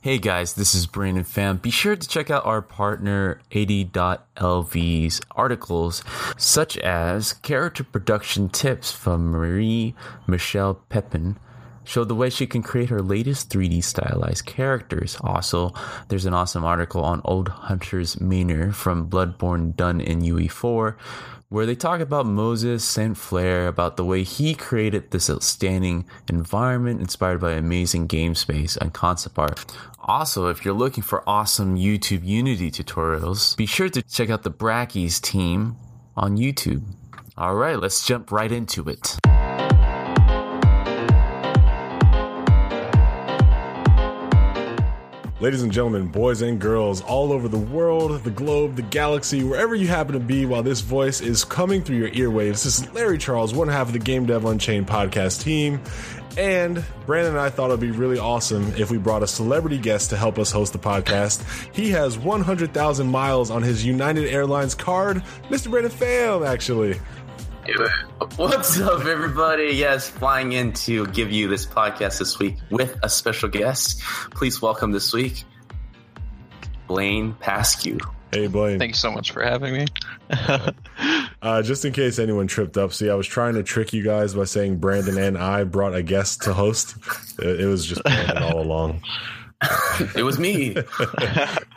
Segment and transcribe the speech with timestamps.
[0.00, 1.60] Hey guys, this is Brandon Pham.
[1.60, 6.04] Be sure to check out our partner 80.lv's articles,
[6.36, 9.94] such as character production tips from Marie
[10.26, 11.36] Michelle Pepin
[11.90, 15.16] Show the way she can create her latest 3D stylized characters.
[15.22, 15.72] Also,
[16.08, 20.94] there's an awesome article on Old Hunter's Manor from Bloodborne done in UE4
[21.50, 23.16] where they talk about Moses St.
[23.16, 28.94] Flair, about the way he created this outstanding environment inspired by amazing game space and
[28.94, 29.76] concept art.
[29.98, 34.50] Also, if you're looking for awesome YouTube Unity tutorials, be sure to check out the
[34.50, 35.76] Brackeys team
[36.16, 36.84] on YouTube.
[37.36, 39.18] All right, let's jump right into it.
[45.40, 49.74] Ladies and gentlemen, boys and girls all over the world, the globe, the galaxy, wherever
[49.74, 53.16] you happen to be while this voice is coming through your earwaves, this is Larry
[53.16, 55.80] Charles, one half of the Game Dev Unchained podcast team.
[56.36, 60.10] And Brandon and I thought it'd be really awesome if we brought a celebrity guest
[60.10, 61.42] to help us host the podcast.
[61.74, 65.24] He has 100,000 miles on his United Airlines card.
[65.48, 65.70] Mr.
[65.70, 67.00] Brandon Pham, actually.
[68.36, 69.74] What's up, everybody?
[69.74, 74.02] Yes, flying in to give you this podcast this week with a special guest.
[74.32, 75.44] Please welcome this week,
[76.88, 78.00] Blaine Paskew.
[78.32, 78.78] Hey, Blaine.
[78.80, 79.86] Thank you so much for having me.
[81.42, 84.34] uh, just in case anyone tripped up, see, I was trying to trick you guys
[84.34, 86.96] by saying Brandon and I brought a guest to host.
[87.38, 89.02] It, it was just Brandon all along.
[90.16, 90.76] It was me.
[90.76, 90.82] uh,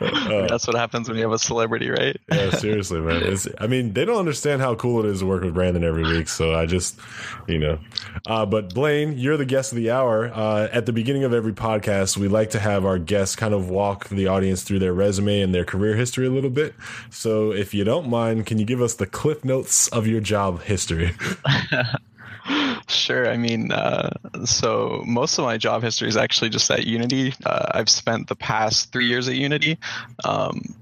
[0.48, 2.16] That's what happens when you have a celebrity, right?
[2.30, 3.22] yeah, seriously, man.
[3.22, 6.02] It's, I mean, they don't understand how cool it is to work with Brandon every
[6.04, 6.28] week.
[6.28, 6.98] So I just,
[7.46, 7.78] you know.
[8.26, 10.30] Uh, but Blaine, you're the guest of the hour.
[10.32, 13.68] Uh, at the beginning of every podcast, we like to have our guests kind of
[13.70, 16.74] walk the audience through their resume and their career history a little bit.
[17.10, 20.62] So if you don't mind, can you give us the cliff notes of your job
[20.62, 21.12] history?
[22.86, 23.28] Sure.
[23.30, 24.10] I mean, uh,
[24.44, 27.32] so most of my job history is actually just at Unity.
[27.44, 29.78] Uh, I've spent the past three years at Unity.
[30.22, 30.74] Um,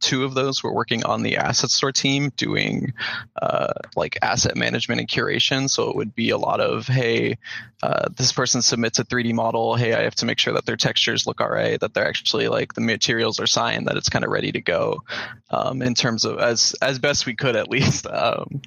[0.00, 2.92] two of those were working on the asset store team doing
[3.40, 5.68] uh, like asset management and curation.
[5.68, 7.38] So it would be a lot of, hey,
[7.82, 9.76] uh, this person submits a 3D model.
[9.76, 12.48] Hey, I have to make sure that their textures look all right, that they're actually
[12.48, 15.02] like the materials are signed, that it's kind of ready to go
[15.50, 18.06] um, in terms of as as best we could at least.
[18.20, 18.60] Um,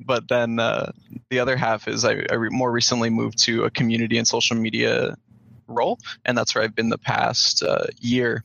[0.00, 0.90] but then uh,
[1.30, 4.56] the other half is I, I re- more recently moved to a community and social
[4.56, 5.16] media
[5.68, 8.42] role, and that's where I've been the past uh, year.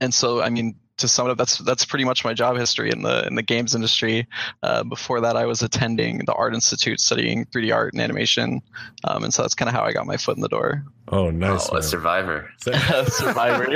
[0.00, 2.90] And so, I mean, to sum it up, that's that's pretty much my job history
[2.90, 4.26] in the in the games industry.
[4.62, 8.62] Uh, before that, I was attending the Art Institute studying 3D art and animation,
[9.04, 10.84] um, and so that's kind of how I got my foot in the door.
[11.08, 11.68] Oh, nice!
[11.70, 12.50] Oh, a survivor.
[12.58, 13.66] survivor.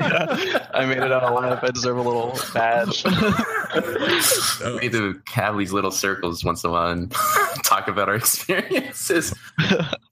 [0.74, 1.60] I made it out alive.
[1.62, 3.04] I deserve a little badge.
[4.64, 7.12] we need to have these little circles once in a while and
[7.64, 9.32] talk about our experiences.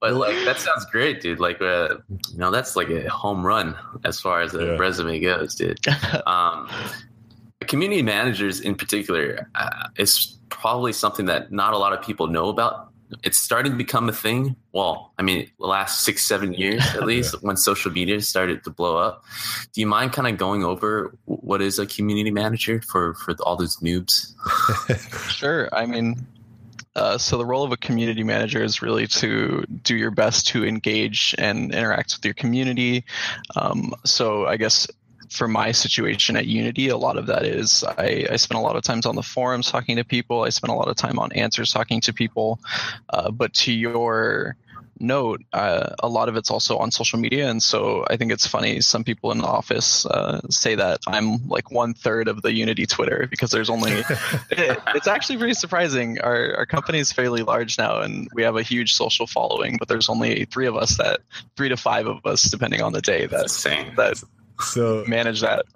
[0.01, 1.41] But like that sounds great, dude.
[1.41, 1.97] Like, uh,
[2.31, 4.77] you know, that's like a home run as far as the yeah.
[4.77, 5.79] resume goes, dude.
[6.25, 6.69] Um,
[7.67, 12.49] community managers in particular uh, is probably something that not a lot of people know
[12.49, 12.89] about
[13.23, 14.57] it's starting to become a thing.
[14.73, 17.41] Well, I mean, the last six, seven years at least, yeah.
[17.43, 19.25] when social media started to blow up.
[19.73, 23.57] Do you mind kind of going over what is a community manager for for all
[23.57, 24.35] those noobs?
[25.31, 25.69] sure.
[25.73, 26.27] I mean,
[26.99, 30.67] uh, so the role of a community manager is really to do your best to
[30.67, 33.05] engage and interact with your community.
[33.55, 34.89] Um, so I guess
[35.31, 38.77] for my situation at Unity, a lot of that is I, I spend a lot
[38.77, 40.43] of times on the forums talking to people.
[40.43, 42.61] I spend a lot of time on answers talking to people.
[43.11, 44.57] Uh, but to your
[45.01, 47.49] note, uh, a lot of it's also on social media.
[47.49, 48.81] And so I think it's funny.
[48.81, 52.87] Some people in the office uh, say that I'm like one third of the Unity
[52.87, 53.93] Twitter because there's only,
[54.51, 56.21] it, it's actually pretty surprising.
[56.21, 59.89] Our, our company is fairly large now and we have a huge social following, but
[59.89, 61.21] there's only three of us that,
[61.57, 63.49] three to five of us, depending on the day, that,
[63.97, 64.23] that
[64.61, 65.67] so manage that.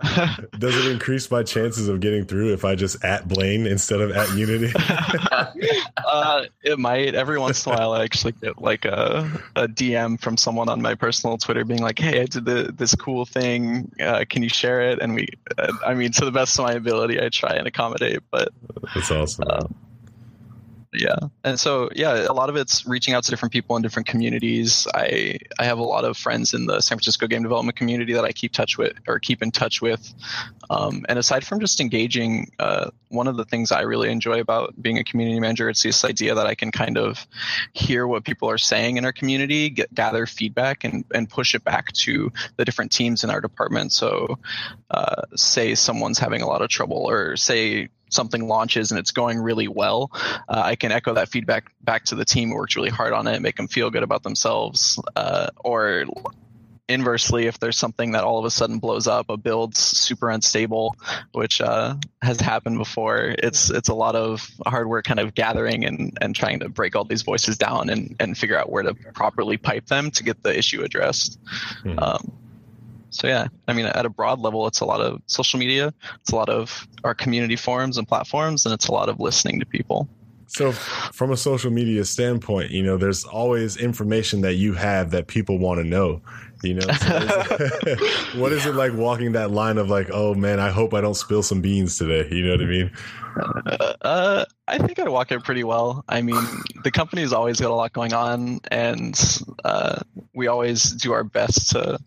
[0.59, 4.11] does it increase my chances of getting through if I just at Blaine instead of
[4.13, 4.73] at Unity?
[6.05, 7.15] uh, it might.
[7.15, 10.83] Every once in a while, I actually get like a, a DM from someone on
[10.83, 13.93] my personal Twitter being like, "Hey, I did the, this cool thing.
[14.01, 16.73] Uh, can you share it?" And we, uh, I mean, to the best of my
[16.73, 18.21] ability, I try and accommodate.
[18.31, 18.49] But
[18.95, 19.45] that's awesome.
[19.49, 19.67] Uh,
[20.93, 21.17] yeah.
[21.45, 24.87] And so yeah a lot of it's reaching out to different people in different communities.
[24.95, 28.25] I i have a lot of friends in the san francisco game development community that
[28.25, 30.13] i keep touch with or keep in touch with.
[30.71, 34.81] Um, and aside from just engaging uh, one of the things i really enjoy about
[34.81, 37.27] being a community manager it's this idea that i can kind of
[37.73, 41.65] hear what people are saying in our community get, gather feedback and, and push it
[41.65, 43.93] back to the different teams in our department.
[43.93, 44.39] So
[44.91, 49.39] uh, say someone's having a lot of trouble or say something launches and it's going
[49.39, 50.11] really well,
[50.49, 53.27] uh, I can echo that feedback back to the team who worked really hard on
[53.27, 55.01] it, make them feel good about themselves.
[55.17, 56.05] Uh, or
[56.89, 60.97] inversely, if there's something that all of a sudden blows up, a build's super unstable,
[61.33, 65.85] which uh, has happened before, it's it's a lot of hard work kind of gathering
[65.85, 68.95] and, and trying to break all these voices down and, and figure out where to
[69.15, 71.39] properly pipe them to get the issue addressed.
[71.85, 71.99] Mm-hmm.
[71.99, 72.33] Um,
[73.13, 76.33] so yeah, I mean, at a broad level, it's a lot of social media, it's
[76.33, 79.67] a lot of our community forums and platforms, and it's a lot of listening to
[79.67, 80.09] people.
[80.47, 85.27] So, from a social media standpoint, you know, there's always information that you have that
[85.27, 86.21] people want to know.
[86.63, 90.71] You know, so what is it like walking that line of like, oh man, I
[90.71, 92.29] hope I don't spill some beans today?
[92.31, 92.91] You know what I mean?
[93.67, 96.05] Uh, uh, I think I walk it pretty well.
[96.09, 96.45] I mean,
[96.85, 99.19] the company's always got a lot going on, and
[99.65, 100.01] uh,
[100.35, 101.99] we always do our best to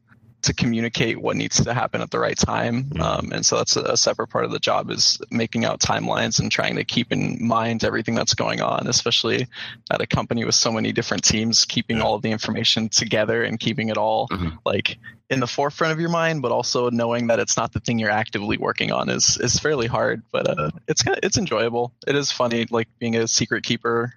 [0.46, 2.86] to communicate what needs to happen at the right time.
[2.86, 3.02] Mm-hmm.
[3.02, 6.40] Um, and so that's a, a, separate part of the job is making out timelines
[6.40, 9.48] and trying to keep in mind everything that's going on, especially
[9.92, 13.60] at a company with so many different teams, keeping all of the information together and
[13.60, 14.50] keeping it all mm-hmm.
[14.66, 14.98] like
[15.30, 18.12] in the forefront of your mind, but also knowing that it's not the thing you're
[18.12, 20.22] actively working on is is fairly hard.
[20.32, 21.92] But uh, it's it's enjoyable.
[22.08, 24.14] It is funny, like being a secret keeper.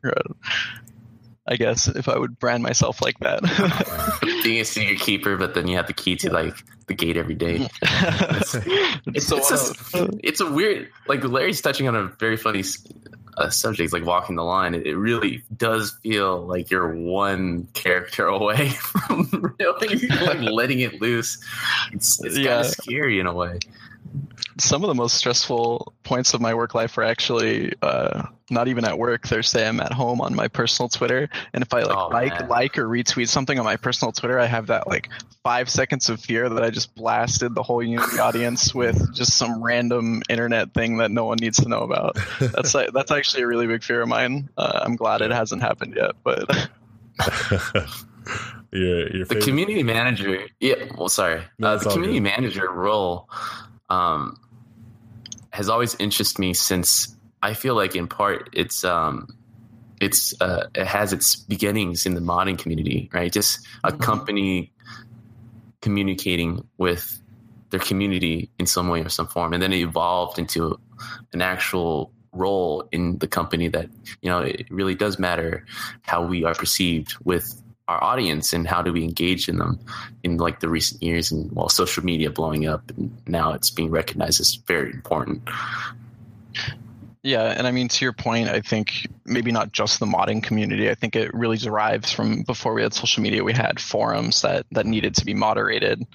[1.49, 3.41] I guess if I would brand myself like that.
[4.43, 6.55] Being a secret keeper, but then you have the key to like
[6.87, 7.69] the gate every day.
[7.83, 8.55] it's,
[9.07, 12.63] it's, it's, a, it's a weird like Larry's touching on a very funny
[13.39, 14.75] uh, subject, like walking the line.
[14.75, 21.01] It, it, really does feel like you're one character away from really like letting it
[21.01, 21.43] loose.
[21.93, 22.57] It's, it's yeah.
[22.57, 23.59] kind of scary in a way
[24.59, 28.85] some of the most stressful points of my work life are actually uh, not even
[28.85, 29.29] at work.
[29.29, 32.41] They're say I'm at home on my personal Twitter, and if I like oh, like
[32.41, 32.49] man.
[32.49, 35.09] like or retweet something on my personal Twitter, I have that like
[35.43, 39.63] five seconds of fear that I just blasted the whole Unity audience with just some
[39.63, 42.19] random internet thing that no one needs to know about.
[42.41, 44.49] That's like, that's actually a really big fear of mine.
[44.57, 46.71] Uh, I'm glad it hasn't happened yet, but.
[48.71, 52.25] your, your the community manager yeah well sorry no, uh, the community good.
[52.25, 53.29] manager role
[53.91, 54.39] um,
[55.51, 59.29] has always interested me since I feel like in part it's um,
[60.01, 63.33] it's uh, it has its beginnings in the modding community, right?
[63.33, 64.01] Just a mm-hmm.
[64.01, 64.73] company
[65.81, 67.21] communicating with
[67.71, 70.79] their community in some way or some form, and then it evolved into
[71.33, 73.89] an actual role in the company that
[74.21, 75.65] you know it really does matter
[76.03, 79.81] how we are perceived with our audience and how do we engage in them
[80.23, 83.71] in like the recent years and while well, social media blowing up and now it's
[83.71, 85.43] being recognized as very important.
[87.23, 90.89] Yeah and i mean to your point i think maybe not just the modding community.
[90.89, 94.67] I think it really derives from before we had social media we had forums that
[94.73, 96.07] that needed to be moderated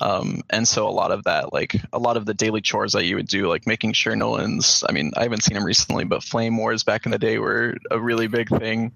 [0.00, 3.04] um, and so a lot of that, like a lot of the daily chores that
[3.04, 6.04] you would do, like making sure no one's, I mean, I haven't seen them recently,
[6.04, 8.92] but flame wars back in the day were a really big thing.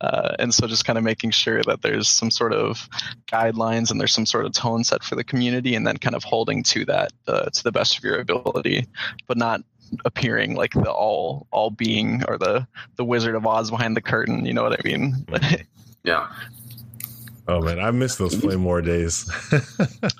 [0.00, 2.88] Uh, and so just kind of making sure that there's some sort of
[3.26, 6.24] guidelines and there's some sort of tone set for the community and then kind of
[6.24, 8.86] holding to that uh, to the best of your ability,
[9.26, 9.62] but not
[10.06, 12.66] appearing like the all all being or the
[12.96, 14.46] the wizard of oz behind the curtain.
[14.46, 15.26] You know what i mean?
[16.02, 16.28] Yeah
[17.48, 19.28] Oh man, I miss those flame war days.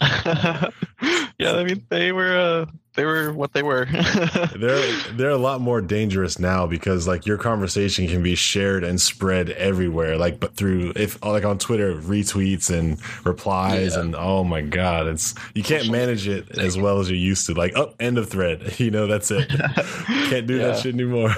[0.02, 3.86] yeah, I mean they were uh, they were what they were.
[4.56, 9.00] they're they're a lot more dangerous now because like your conversation can be shared and
[9.00, 10.16] spread everywhere.
[10.16, 14.02] Like but through if like on Twitter retweets and replies yeah.
[14.02, 17.54] and oh my god, it's you can't manage it as well as you used to.
[17.54, 19.48] Like oh end of thread, you know that's it.
[19.48, 20.68] can't do yeah.
[20.68, 21.34] that shit anymore.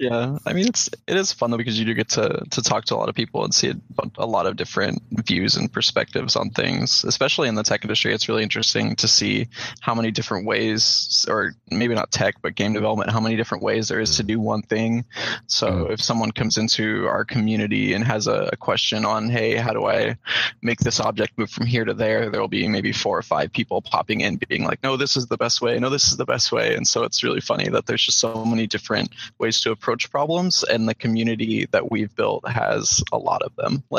[0.00, 2.86] Yeah, I mean it's it is fun though because you do get to to talk
[2.86, 3.74] to a lot of people and see a,
[4.16, 7.04] a, lot of different views and perspectives on things.
[7.04, 9.48] Especially in the tech industry, it's really interesting to see
[9.80, 13.88] how many different ways, or maybe not tech, but game development, how many different ways
[13.88, 15.04] there is to do one thing.
[15.48, 15.92] So mm-hmm.
[15.92, 19.84] if someone comes into our community and has a, a question on, hey, how do
[19.84, 20.16] I
[20.62, 22.30] make this object move from here to there?
[22.30, 25.26] There will be maybe four or five people popping in, being like, no, this is
[25.26, 25.78] the best way.
[25.78, 26.74] No, this is the best way.
[26.74, 30.08] And so it's really funny that there's just so many different ways to approach approach
[30.10, 33.82] problems, and the community that we've built has a lot of them.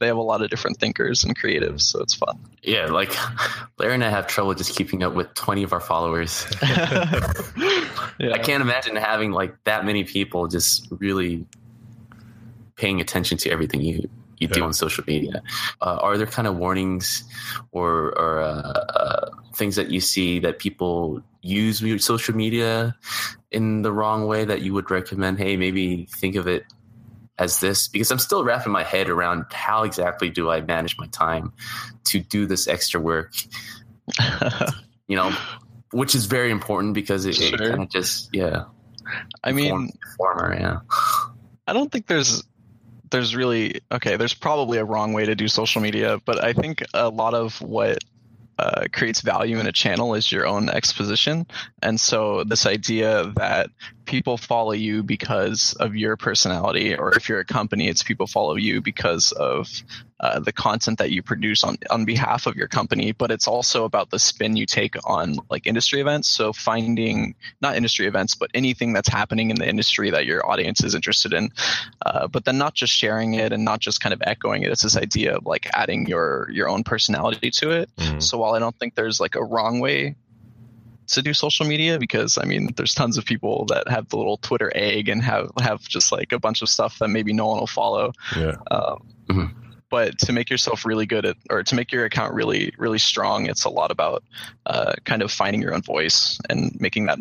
[0.00, 2.38] they have a lot of different thinkers and creatives, so it's fun.
[2.62, 3.16] Yeah, like
[3.78, 6.46] Larry and I have trouble just keeping up with 20 of our followers.
[6.62, 8.32] yeah.
[8.34, 11.46] I can't imagine having like that many people just really
[12.76, 14.54] paying attention to everything you you yeah.
[14.54, 15.42] do on social media.
[15.80, 17.24] Uh, are there kind of warnings
[17.72, 22.94] or, or uh, uh, things that you see that people use social media
[23.50, 25.38] in the wrong way that you would recommend?
[25.38, 26.64] Hey, maybe think of it
[27.38, 31.06] as this because I'm still wrapping my head around how exactly do I manage my
[31.06, 31.52] time
[32.08, 33.32] to do this extra work.
[35.08, 35.32] you know,
[35.92, 37.54] which is very important because it, sure.
[37.54, 38.64] it kind of just yeah.
[39.42, 40.80] I mean, former, yeah.
[41.66, 42.44] I don't think there's
[43.10, 46.82] there's really okay there's probably a wrong way to do social media but i think
[46.94, 47.98] a lot of what
[48.60, 51.46] uh, creates value in a channel is your own exposition.
[51.82, 53.70] And so this idea that
[54.10, 58.56] people follow you because of your personality, or if you're a company, it's people follow
[58.56, 59.68] you because of
[60.18, 63.12] uh, the content that you produce on on behalf of your company.
[63.12, 66.28] But it's also about the spin you take on like industry events.
[66.28, 70.82] So finding not industry events, but anything that's happening in the industry that your audience
[70.82, 71.50] is interested in.
[72.04, 74.72] Uh, but then not just sharing it and not just kind of echoing it.
[74.72, 77.88] It's this idea of like adding your your own personality to it.
[77.96, 78.18] Mm-hmm.
[78.18, 80.16] So while I don't think there's like a wrong way
[81.10, 84.36] to do social media because I mean, there's tons of people that have the little
[84.38, 87.58] Twitter egg and have have just like a bunch of stuff that maybe no one
[87.58, 88.12] will follow.
[88.36, 88.56] Yeah.
[88.70, 89.44] Um, mm-hmm.
[89.90, 93.46] But to make yourself really good at, or to make your account really, really strong,
[93.46, 94.22] it's a lot about
[94.66, 97.18] uh, kind of finding your own voice and making that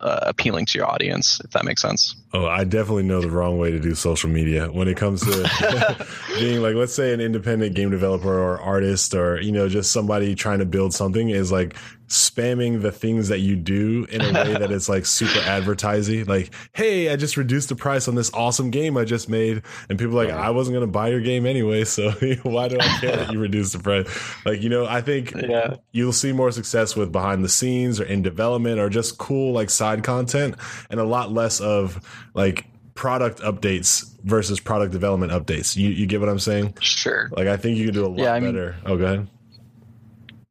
[0.00, 2.14] uh, appealing to your audience, if that makes sense.
[2.32, 6.06] Oh, I definitely know the wrong way to do social media when it comes to
[6.38, 10.34] being like, let's say, an independent game developer or artist, or you know, just somebody
[10.34, 11.76] trying to build something is like
[12.08, 16.24] spamming the things that you do in a way that is like super advertising.
[16.24, 19.98] Like, hey, I just reduced the price on this awesome game I just made, and
[19.98, 20.40] people like, uh-huh.
[20.40, 22.10] I wasn't gonna buy your game anyway, so
[22.42, 24.06] why do I care that you reduced the price?
[24.44, 25.76] Like, you know, I think yeah.
[25.92, 29.70] you'll see more success with behind the scenes or in development or just cool like
[29.70, 30.56] side content,
[30.90, 32.00] and a lot less of
[32.34, 35.76] like product updates versus product development updates.
[35.76, 36.74] You you get what I'm saying?
[36.80, 37.28] Sure.
[37.32, 38.76] Like I think you can do a lot yeah, I mean, better.
[38.86, 39.28] Oh, go ahead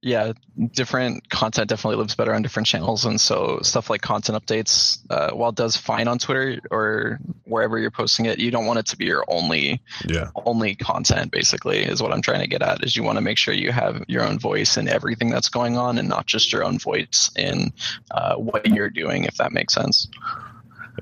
[0.07, 0.31] yeah,
[0.71, 5.35] different content definitely lives better on different channels, and so stuff like content updates, uh,
[5.35, 8.85] while it does fine on Twitter or wherever you're posting it, you don't want it
[8.87, 10.29] to be your only yeah.
[10.45, 11.31] only content.
[11.31, 12.83] Basically, is what I'm trying to get at.
[12.83, 15.77] Is you want to make sure you have your own voice in everything that's going
[15.77, 17.73] on, and not just your own voice in
[18.11, 19.25] uh, what you're doing.
[19.25, 20.07] If that makes sense.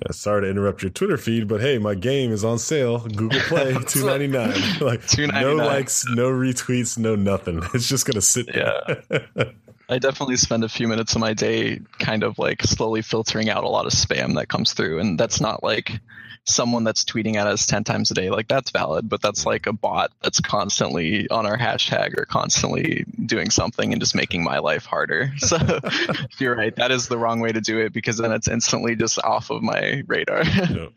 [0.03, 2.99] Yeah, sorry to interrupt your Twitter feed, but hey, my game is on sale.
[2.99, 4.53] Google Play, two ninety nine.
[4.81, 7.61] Like no likes, no retweets, no nothing.
[7.73, 9.03] It's just gonna sit there.
[9.09, 9.45] Yeah.
[9.87, 13.63] I definitely spend a few minutes of my day kind of like slowly filtering out
[13.63, 15.99] a lot of spam that comes through, and that's not like
[16.45, 18.29] someone that's tweeting at us 10 times a day.
[18.29, 23.05] Like that's valid but that's like a bot that's constantly on our hashtag or constantly
[23.25, 25.31] doing something and just making my life harder.
[25.45, 25.57] So
[26.39, 26.75] you're right.
[26.75, 29.61] That is the wrong way to do it because then it's instantly just off of
[29.61, 30.43] my radar.
[30.55, 30.91] Yep.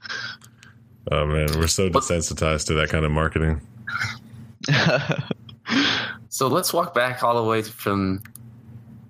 [1.12, 1.48] oh man.
[1.56, 3.60] We're so desensitized to that kind of marketing.
[6.30, 8.22] So let's walk back all the way from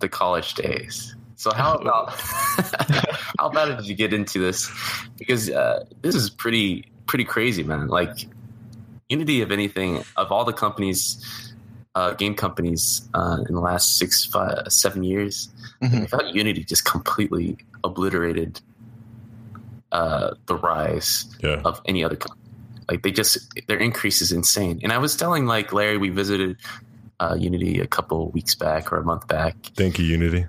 [0.01, 2.11] the college days so how about
[3.39, 4.71] how about did you get into this?
[5.17, 7.89] Because uh, this is pretty pretty crazy, man.
[7.89, 8.29] Like
[9.09, 11.55] Unity, of anything, of all the companies,
[11.95, 15.49] uh, game companies uh, in the last six, five, seven years,
[15.81, 16.03] mm-hmm.
[16.03, 18.61] I thought Unity just completely obliterated
[19.93, 21.63] uh, the rise yeah.
[21.65, 22.43] of any other company.
[22.91, 23.39] Like they just
[23.69, 24.81] their increase is insane.
[24.83, 26.57] And I was telling like Larry, we visited
[27.21, 29.57] uh, Unity a couple weeks back or a month back.
[29.75, 30.47] Thank you, Unity.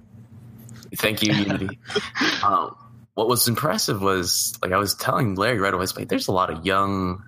[0.95, 1.79] Thank you, Unity.
[2.43, 2.75] um,
[3.13, 6.49] what was impressive was like I was telling Larry right away, like there's a lot
[6.49, 7.23] of young,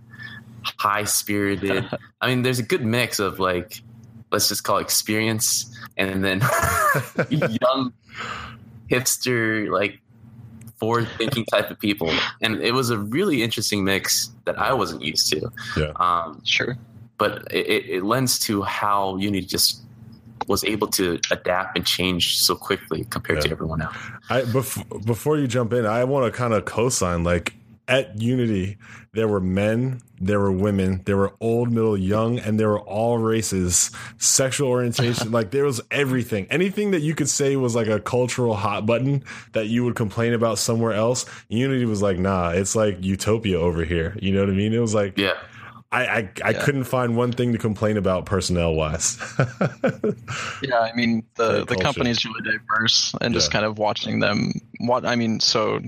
[0.64, 1.90] high spirited.
[2.22, 3.82] I mean, there's a good mix of like
[4.32, 6.40] let's just call it experience and then
[7.30, 7.94] young
[8.90, 10.00] hipster like
[10.78, 12.12] forward thinking type of people.
[12.42, 15.52] And it was a really interesting mix that I wasn't used to.
[15.78, 15.92] Yeah.
[15.98, 16.78] Um, sure.
[17.22, 19.84] But it, it lends to how Unity just
[20.48, 23.44] was able to adapt and change so quickly compared yeah.
[23.44, 23.96] to everyone else.
[24.28, 27.54] I bef- before you jump in, I want to kind of co-sign like
[27.88, 28.78] at Unity,
[29.14, 33.20] there were men, there were women, there were old, middle, young, and there were all
[33.20, 35.32] races, sexual orientation.
[35.38, 36.48] like there was everything.
[36.50, 40.34] Anything that you could say was like a cultural hot button that you would complain
[40.34, 41.26] about somewhere else.
[41.50, 44.18] Unity was like, nah, it's like utopia over here.
[44.22, 44.74] You know what I mean?
[44.74, 45.34] It was like, yeah.
[45.92, 46.64] I I, I yeah.
[46.64, 49.18] couldn't find one thing to complain about personnel wise.
[50.62, 53.38] yeah, I mean the the company is really diverse, and yeah.
[53.38, 54.54] just kind of watching them.
[54.80, 55.82] What I mean, so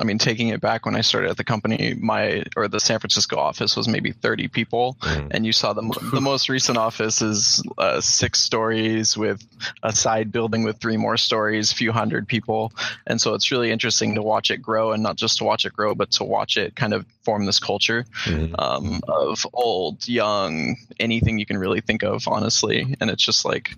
[0.00, 2.98] I mean, taking it back when I started at the company, my or the San
[2.98, 5.28] Francisco office was maybe 30 people, Mm.
[5.32, 9.42] and you saw the the most recent office is uh, six stories with
[9.82, 12.72] a side building with three more stories, few hundred people,
[13.06, 15.72] and so it's really interesting to watch it grow, and not just to watch it
[15.72, 18.54] grow, but to watch it kind of form this culture Mhm.
[18.58, 22.94] um, of old, young, anything you can really think of, honestly.
[23.00, 23.74] And it's just like,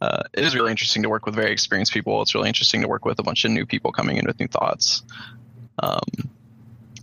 [0.00, 2.20] uh, it is really interesting to work with very experienced people.
[2.22, 4.46] It's really interesting to work with a bunch of new people coming in with new
[4.48, 5.02] thoughts.
[5.82, 6.00] Um,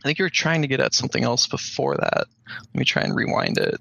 [0.03, 2.25] I think you were trying to get at something else before that.
[2.49, 3.79] Let me try and rewind it.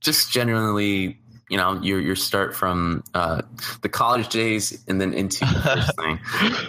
[0.00, 3.42] Just generally, you know, your your start from uh,
[3.82, 6.20] the college days and then into the first thing.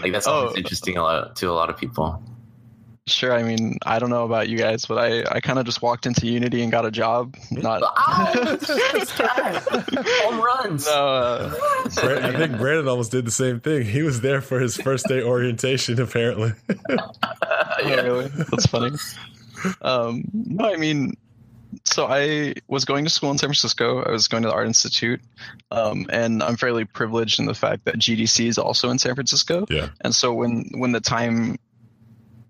[0.01, 0.57] Like that's always Oh.
[0.57, 2.23] interesting a lot to a lot of people.
[3.09, 3.33] Sure.
[3.33, 6.05] I mean, I don't know about you guys, but I, I kind of just walked
[6.05, 7.35] into Unity and got a job.
[7.51, 7.81] Not.
[8.61, 9.59] This guy.
[10.23, 10.85] Home runs.
[10.85, 11.55] No, uh,
[11.95, 13.85] Brand- I think Brandon almost did the same thing.
[13.85, 16.53] He was there for his first day orientation, apparently.
[17.81, 18.27] Oh, really?
[18.27, 18.91] That's funny.
[19.81, 21.15] Um, no, I mean,
[21.85, 24.03] so I was going to school in San Francisco.
[24.03, 25.21] I was going to the Art Institute,
[25.71, 29.65] um, and I'm fairly privileged in the fact that GDC is also in San Francisco.
[29.69, 29.89] Yeah.
[30.01, 31.57] And so when when the time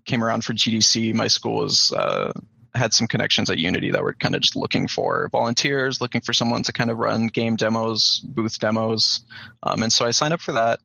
[0.04, 2.32] came around for GDC, my school was uh,
[2.74, 6.32] had some connections at Unity that were kind of just looking for volunteers, looking for
[6.32, 9.20] someone to kind of run game demos, booth demos,
[9.62, 10.80] um, and so I signed up for that,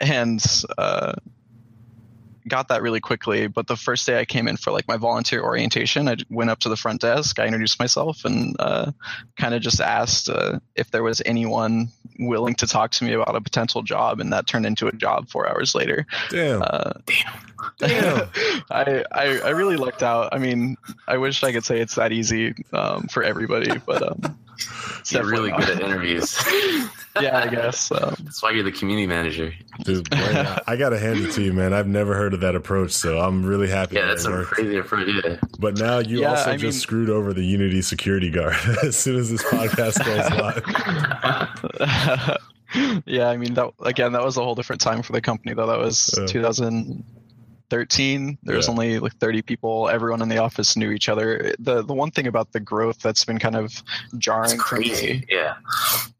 [0.00, 0.44] and
[0.78, 1.14] uh,
[2.48, 3.46] got that really quickly.
[3.46, 6.60] But the first day I came in for like my volunteer orientation, I went up
[6.60, 8.92] to the front desk, I introduced myself, and uh,
[9.38, 13.36] kind of just asked uh, if there was anyone willing to talk to me about
[13.36, 16.06] a potential job, and that turned into a job four hours later.
[16.30, 16.62] Damn.
[16.62, 16.92] Uh,
[17.78, 18.28] Damn.
[18.70, 20.30] I, I I really lucked out.
[20.32, 24.38] I mean, I wish I could say it's that easy um, for everybody, but um,
[25.10, 26.38] you're really good at interviews.
[27.20, 27.88] yeah, I guess.
[27.88, 29.52] That's why you're the community manager.
[29.84, 30.16] Dude, boy,
[30.66, 31.72] I got to hand it to you, man.
[31.72, 33.96] I've never heard of that approach, so I'm really happy.
[33.96, 34.52] Yeah, that that's a worked.
[34.52, 35.08] crazy approach.
[35.24, 35.36] Yeah.
[35.58, 38.96] But now you yeah, also I just mean, screwed over the Unity security guard as
[38.96, 40.30] soon as this podcast goes
[42.78, 43.02] live.
[43.06, 44.12] yeah, I mean that again.
[44.12, 45.66] That was a whole different time for the company, though.
[45.66, 47.04] That was 2000.
[47.70, 48.70] 13 There's yeah.
[48.70, 52.26] only like 30 people everyone in the office knew each other the the one thing
[52.26, 53.82] about the growth that's been kind of
[54.18, 55.24] jarring it's crazy.
[55.30, 55.54] yeah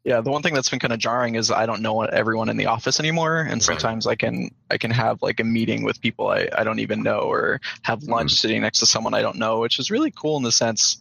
[0.03, 2.57] yeah the one thing that's been kind of jarring is i don't know everyone in
[2.57, 4.13] the office anymore and sometimes right.
[4.13, 7.19] i can i can have like a meeting with people i, I don't even know
[7.19, 8.11] or have mm-hmm.
[8.11, 8.37] lunch mm-hmm.
[8.37, 10.97] sitting next to someone i don't know which is really cool in the sense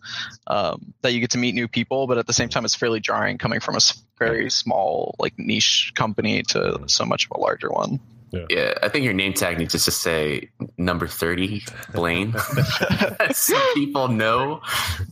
[0.49, 3.01] um, that you get to meet new people but at the same time it's fairly
[3.01, 3.81] jarring coming from a
[4.19, 6.87] very small like niche company to mm-hmm.
[6.87, 8.01] so much of a larger one
[8.33, 11.63] yeah, I think your name tag needs just to say number 30,
[11.93, 12.35] Blaine.
[13.33, 14.61] so people know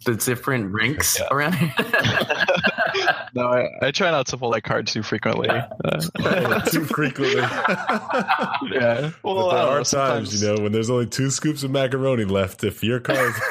[0.04, 1.74] the different ranks around here.
[3.34, 7.36] no I, I try not to pull that card too frequently uh, Too frequently.
[8.72, 11.30] yeah well but there I are know, times, sometimes- you know, when there's only two
[11.30, 12.64] scoops of macaroni left.
[12.64, 13.32] If your card,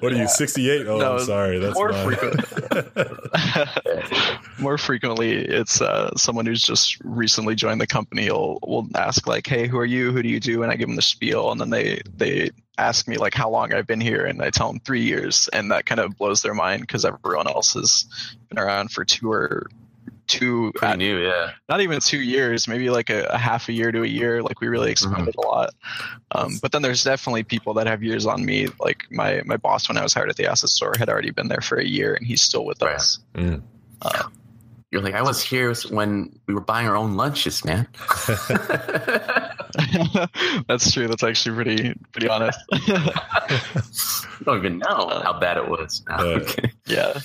[0.00, 0.86] what are you, 68?
[0.86, 1.58] Oh, No, I'm sorry.
[1.58, 2.16] That's more mine.
[4.58, 9.46] more frequently it's uh, someone who's just recently joined the company will will ask like
[9.46, 11.60] hey who are you who do you do and i give them the spiel and
[11.60, 14.80] then they they ask me like how long i've been here and i tell them
[14.80, 18.04] three years and that kind of blows their mind because everyone else has
[18.48, 19.66] been around for two or
[20.28, 21.52] two Pretty new, yeah.
[21.68, 24.42] not even two years, maybe like a, a half a year to a year.
[24.42, 25.72] Like we really expanded a lot.
[26.32, 28.66] Um, but then there's definitely people that have years on me.
[28.80, 31.46] Like my my boss when I was hired at the asset store had already been
[31.46, 32.96] there for a year and he's still with Right.
[32.96, 33.20] us.
[33.36, 33.62] Mm.
[34.90, 37.86] You're like, I was here when we were buying our own lunches, man.
[40.68, 41.08] That's true.
[41.08, 42.58] That's actually pretty pretty honest.
[42.86, 42.94] you
[44.44, 46.02] don't even know how bad it was.
[46.08, 46.36] No, Yeah.
[46.42, 46.72] okay.
[46.86, 47.20] yeah.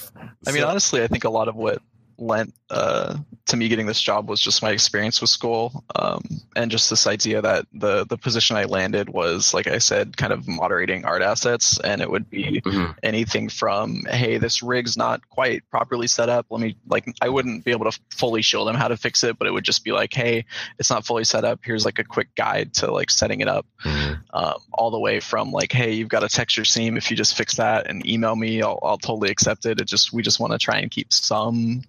[0.47, 1.82] I mean, So- honestly, I think a lot of what
[2.17, 6.23] lent uh, to me getting this job was just my experience with school um,
[6.55, 10.31] and just this idea that the the position I landed was, like I said, kind
[10.31, 12.95] of moderating art assets, and it would be Mhm.
[13.03, 16.45] anything from hey, this rig's not quite properly set up.
[16.49, 19.38] Let me like I wouldn't be able to fully show them how to fix it,
[19.38, 20.45] but it would just be like, hey,
[20.79, 21.60] it's not fully set up.
[21.63, 24.21] Here's like a quick guide to like setting it up Mhm.
[24.34, 26.95] um, all the way from like, hey, you've got a texture seam.
[26.95, 29.81] If you just fix that and email me, I'll, I'll totally accept it.
[29.81, 31.84] It just we just want to try and keep some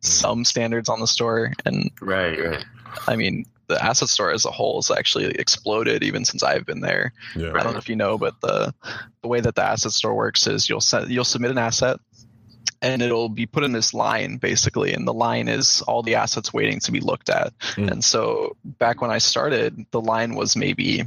[0.00, 1.52] some standards on the store.
[1.64, 2.64] And Right, right.
[3.06, 6.80] I mean, the asset store as a whole has actually exploded even since I've been
[6.80, 7.12] there.
[7.36, 7.52] Yeah.
[7.54, 8.74] I don't know if you know, but the
[9.22, 11.98] the way that the asset store works is you'll set, you'll submit an asset.
[12.82, 16.52] And it'll be put in this line basically, and the line is all the assets
[16.52, 17.56] waiting to be looked at.
[17.76, 17.90] Mm.
[17.90, 21.04] And so back when I started, the line was maybe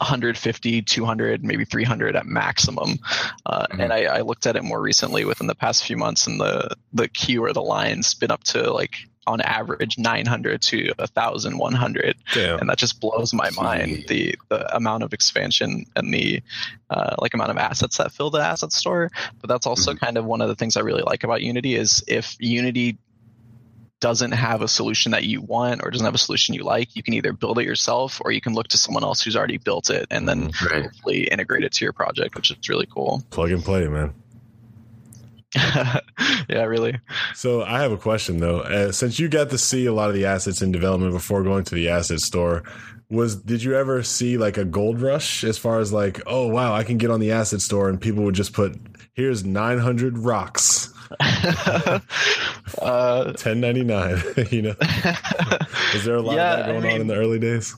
[0.00, 2.98] 150, 200, maybe 300 at maximum.
[3.46, 3.80] Uh, Mhm.
[3.84, 6.74] And I, I looked at it more recently within the past few months, and the
[6.92, 8.96] the queue or the line's been up to like
[9.26, 12.58] on average 900 to 1100 Damn.
[12.60, 16.42] and that just blows my mind the the amount of expansion and the
[16.88, 20.00] uh, like amount of assets that fill the asset store but that's also Mhm.
[20.00, 22.96] kind of one of the things i really like about unity is if unity
[24.00, 27.02] doesn't have a solution that you want or doesn't have a solution you like you
[27.02, 29.90] can either build it yourself or you can look to someone else who's already built
[29.90, 30.84] it and then Right.
[30.84, 34.14] hopefully integrate it to your project which is really cool Plug and play, man.
[35.54, 36.98] yeah really
[37.34, 38.60] So I have a question though.
[38.60, 41.64] Uh, since you got to see a lot of the assets in development before going
[41.64, 42.62] to the asset store,
[43.10, 46.74] was did you ever see like a gold rush as far as like, oh wow,
[46.74, 48.76] I can get on the asset store and people would just put
[49.18, 52.00] here's 900 rocks, uh,
[52.80, 54.74] 1099, you know?
[55.94, 57.74] Is there a lot Yeah, of that I going on in the early days?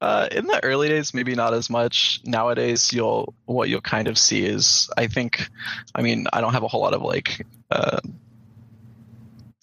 [0.00, 2.20] Uh, in the early days, maybe not as much.
[2.24, 5.46] Nowadays, you'll what you'll kind of see is, I think,
[5.94, 7.98] I mean, I don't have a whole lot of like uh,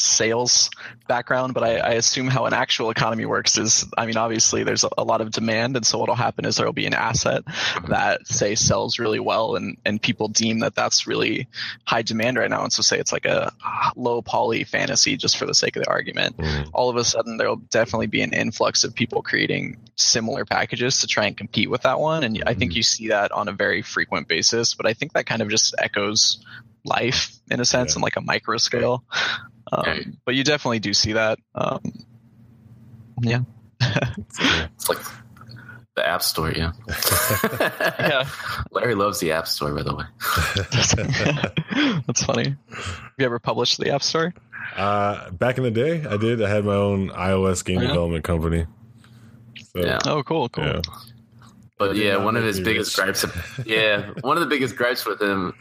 [0.03, 0.69] sales
[1.07, 4.83] background, but I, I assume how an actual economy works is, I mean, obviously there's
[4.97, 7.43] a, lot of demand, and so what'll happen is there will be an asset
[7.87, 11.47] that say sells really well, and and people deem that that's really
[11.85, 13.51] high demand right now, and so say it's like a
[13.95, 16.69] low poly fantasy just for the sake of the argument Mm.
[16.73, 21.07] all of a sudden there'll definitely be an influx of people creating similar packages to
[21.07, 22.75] try and compete with that one and i think Mhm.
[22.77, 25.75] you see that on a very frequent basis but i think that kind of just
[25.77, 26.43] echoes
[26.85, 28.01] life in a sense Yeah.
[28.01, 29.03] like a micro scale
[29.77, 30.07] um, Right.
[30.25, 31.81] but you definitely do see that um,
[33.21, 33.39] yeah
[33.81, 34.99] It's like
[35.95, 36.71] the App Store, yeah.
[37.99, 38.27] yeah
[38.71, 40.05] Larry loves the App Store, by the way.
[42.07, 44.33] that's funny have you ever published the app store
[44.75, 46.41] Uh, back in the day, I did.
[46.41, 47.87] I had my own iOS game Oh, yeah?
[47.89, 48.65] development company.
[49.75, 49.99] So, Yeah.
[50.07, 50.81] oh cool cool yeah.
[51.77, 53.21] But yeah, one of his biggest rich.
[53.21, 53.65] gripes.
[53.65, 55.53] Yeah, one of the biggest gripes with him,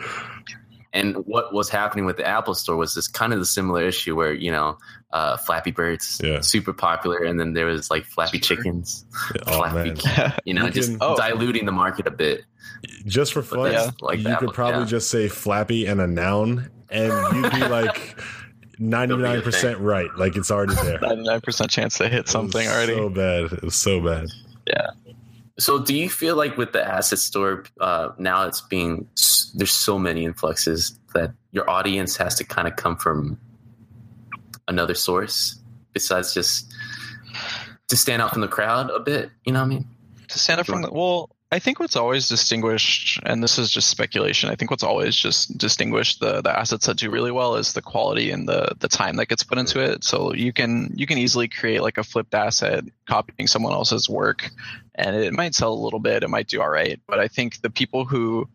[0.93, 4.15] and what was happening with the Apple Store was this kind of the similar issue
[4.15, 4.77] where you know,
[5.13, 6.41] uh, Flappy Birds, Yeah.
[6.41, 8.57] super popular, and then there was like Flappy Sure.
[8.57, 9.05] Chickens,
[9.47, 11.17] Oh Flappy, man, you know, You just can- Oh.
[11.17, 12.43] diluting the market a bit.
[13.07, 14.87] just for fun, that's like you the could Apple- probably yeah.
[14.87, 18.19] just say Flappy and a noun, and you'd be like
[18.79, 20.09] ninety nine percent right.
[20.17, 20.99] Like it's already there.
[20.99, 23.53] 99% chance to hit It was something already So bad.
[23.53, 24.29] It was so bad.
[25.63, 29.07] So, do you feel like with the asset store uh, now, it's being
[29.55, 33.39] there's so many influxes that your audience has to kind of come from
[34.67, 35.61] another source
[35.93, 36.73] besides just
[37.89, 39.31] to stand out from the crowd a bit?
[39.45, 39.87] You know what I mean?
[40.33, 43.89] to stand up from the well i think what's always distinguished and this is just
[43.89, 47.73] speculation i think what's always just distinguished the the assets that do really well is
[47.73, 51.07] the quality and the the time that gets put into it so you can you
[51.07, 54.51] can easily create like a flipped asset copying someone else's work
[54.95, 57.61] and it might sell a little bit it might do all right but i think
[57.61, 58.49] the people who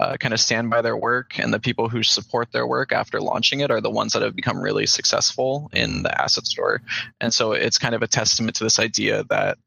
[0.00, 3.20] uh, kind of stand by their work and the people who support their work after
[3.20, 6.82] launching it are the ones that have become really successful in the asset store.
[7.20, 9.58] And so it's kind of a testament to this idea that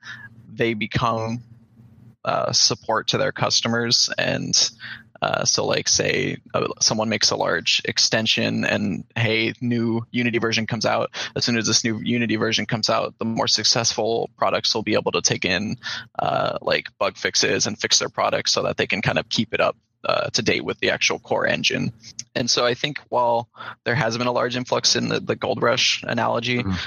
[0.51, 1.41] they become
[2.25, 4.69] uh, support to their customers and
[5.21, 10.65] uh, so like say uh, someone makes a large extension and hey new unity version
[10.67, 14.73] comes out as soon as this new unity version comes out the more successful products
[14.73, 15.75] will be able to take in
[16.19, 19.53] uh, like bug fixes and fix their products so that they can kind of keep
[19.53, 21.91] it up uh, to date with the actual core engine
[22.35, 23.49] and so i think while
[23.83, 26.77] there has been a large influx in the, the gold rush analogy Mhm.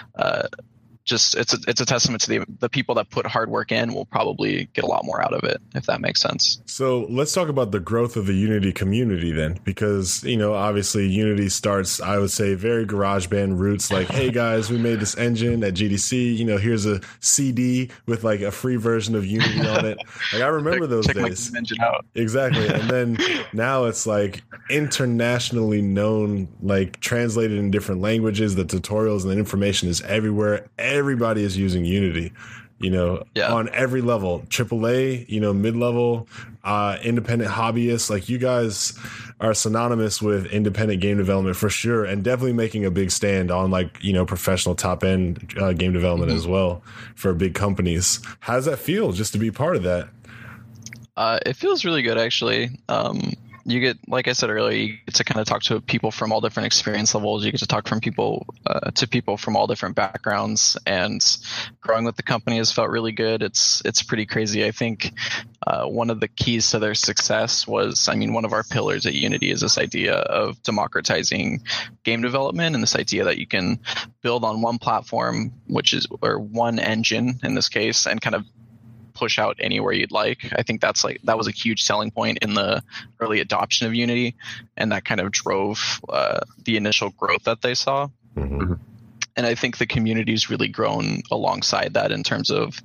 [1.11, 3.92] Just it's a, it's a testament to the the people that put hard work in
[3.92, 6.61] will probably get a lot more out of it if that makes sense.
[6.66, 11.07] So let's talk about the growth of the Unity community then, because you know obviously
[11.09, 13.90] Unity starts, I would say, very GarageBand roots.
[13.90, 16.37] Like, hey guys, we made this engine at GDC.
[16.37, 19.99] You know, here's a CD with like a free version of Unity on it.
[20.33, 21.55] Like I remember those Check days.
[21.55, 22.07] engine out.
[22.14, 22.68] Exactly.
[22.68, 23.18] And then
[23.53, 28.55] now it's like internationally known, like translated in different languages.
[28.55, 30.68] The tutorials and the information is everywhere.
[31.00, 32.30] Everybody is using Unity,
[32.78, 33.52] you know, Yeah.
[33.52, 36.28] on every level AAA, you know, mid level,
[36.62, 38.10] uh, independent hobbyists.
[38.10, 38.92] Like you guys
[39.40, 42.04] are synonymous with independent game development for sure.
[42.04, 45.94] And definitely making a big stand on like, you know, professional top end uh, game
[45.94, 46.82] development as well
[47.14, 48.20] for big companies.
[48.40, 50.08] How does that feel just to be part of that?
[51.16, 52.70] Uh, it feels really good actually.
[52.88, 53.32] Um,
[53.64, 56.33] you get, like I said earlier, you get to kind of talk to people from
[56.33, 57.44] all different experience levels.
[57.44, 61.20] You get to talk from people uh, to people from all different backgrounds, and
[61.81, 63.42] growing with the company has felt really good.
[63.42, 64.64] It's it's pretty crazy.
[64.64, 65.12] I think
[65.66, 69.07] uh, one of the keys to their success was, I mean, one of our pillars
[69.07, 71.62] at Unity is this idea of democratizing
[72.03, 73.79] game development, and this idea that you can
[74.23, 78.44] build on one platform, which is or one engine in this case, and kind of
[79.11, 80.38] push out anywhere you'd like.
[80.57, 82.83] I think that's like that was a huge selling point in the
[83.20, 84.35] early adoption of Unity,
[84.77, 88.09] and that kind of drove uh, the initial growth that they saw.
[88.37, 88.79] Mhm.
[89.37, 92.79] and I think the community's really grown alongside that in terms of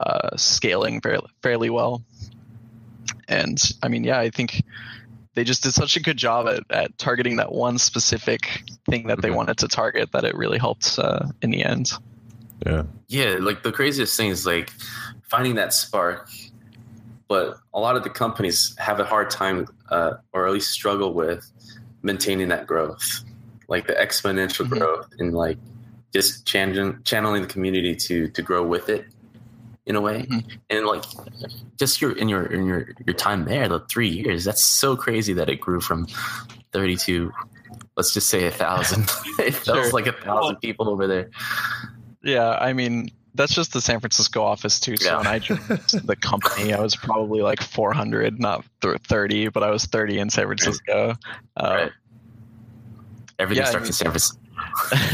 [0.00, 2.02] uh, scaling fairly, fairly well.
[3.28, 4.62] And I mean, yeah, I think
[5.34, 9.20] they just did such a good job at, at targeting that one specific thing that
[9.22, 9.36] they Mhm.
[9.36, 11.92] wanted to target that it really helped uh, in the end.
[12.66, 12.82] Yeah.
[13.08, 14.72] Yeah, like the craziest thing is like
[15.30, 16.28] finding that spark,
[17.28, 21.14] but a lot of the companies have a hard time, uh, or at least struggle
[21.14, 21.50] with
[22.02, 23.22] maintaining that growth,
[23.68, 24.78] like the exponential Mhm.
[24.78, 25.58] growth, and like
[26.12, 29.06] just channeling channeling the community to to grow with it
[29.86, 30.44] in a way, Mhm.
[30.70, 31.04] and like
[31.78, 35.32] just your in your in your your time there, the three years, that's so crazy
[35.34, 36.06] that it grew from
[36.72, 37.32] thirty to.
[37.96, 39.02] Let's just say a thousand.
[39.38, 39.90] it feels Sure.
[39.92, 41.28] like a thousand people over there.
[42.22, 44.96] Yeah, I mean, that's just the San Francisco office too.
[44.96, 45.16] So Yeah.
[45.18, 45.60] when I joined
[46.04, 50.46] the company, I was probably like 400, not 30, but I was 30 in San
[50.46, 51.14] Francisco.
[51.56, 51.92] Uh, Right.
[53.38, 54.36] Everything yeah, I starts mean- in San Francisco.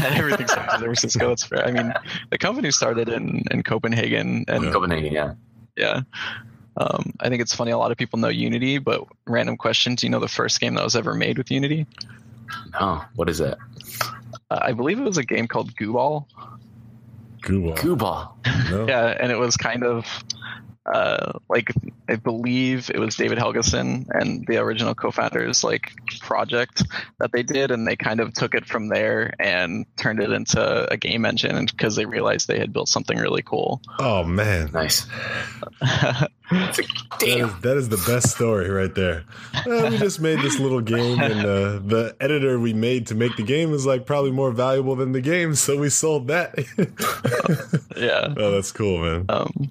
[0.17, 1.27] everything started in San Francisco.
[1.29, 1.65] That's fair.
[1.65, 1.93] I mean,
[2.29, 4.71] the company started in, in Copenhagen, and Yeah.
[4.71, 5.33] Copenhagen, yeah.
[5.77, 6.01] yeah.
[6.75, 7.71] Um, I think it's funny.
[7.71, 10.75] A lot of people know Unity, but random question: Do you know the first game
[10.75, 11.87] that was ever made with Unity?
[12.79, 13.01] No.
[13.15, 13.57] what is that?
[14.51, 15.97] Uh, I believe it was a game called Goo
[17.47, 18.35] Google.
[18.69, 18.85] No?
[18.87, 20.05] Yeah, and it was kind of
[20.87, 21.71] uh, like
[22.09, 26.83] I believe it was David Helgason and the original co-founders like project
[27.19, 30.87] that they did, and they kind of took it from there and turned it into
[30.91, 33.81] a game engine because they realized they had built something really cool.
[33.99, 34.71] Oh man.
[34.73, 35.05] Nice.
[36.49, 37.49] It's like, That damn.
[37.49, 39.25] is, that is the best story right there.
[39.53, 43.35] Uh, we just made this little game, and uh, the editor we made to make
[43.35, 46.55] the game is like probably more valuable than the game, so we sold that.
[47.97, 48.33] yeah.
[48.37, 49.25] oh, that's cool, man.
[49.27, 49.69] um,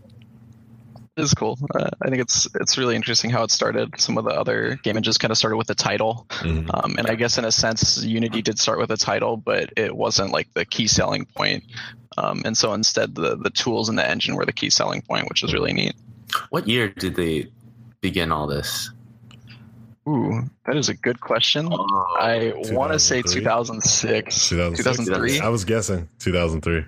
[1.17, 1.59] it's cool.
[1.75, 3.99] Uh, I think it's it's really interesting how it started.
[3.99, 6.69] Some of the other game engines kind of started with the title, Mhm.
[6.75, 9.97] um, and I guess in a sense, Unity did start with a title, but it
[9.97, 11.65] wasn't like the key selling point.
[12.19, 15.29] Um, and so instead, the the tools in the engine were the key selling point,
[15.29, 15.95] which is really neat.
[16.51, 17.47] What year did they
[18.01, 18.91] begin all this?
[20.09, 21.69] Ooh, that is a good question.
[21.71, 24.79] Oh, I want to say 2006, 2006?
[24.79, 25.41] 2003.
[25.41, 26.85] I was guessing 2003.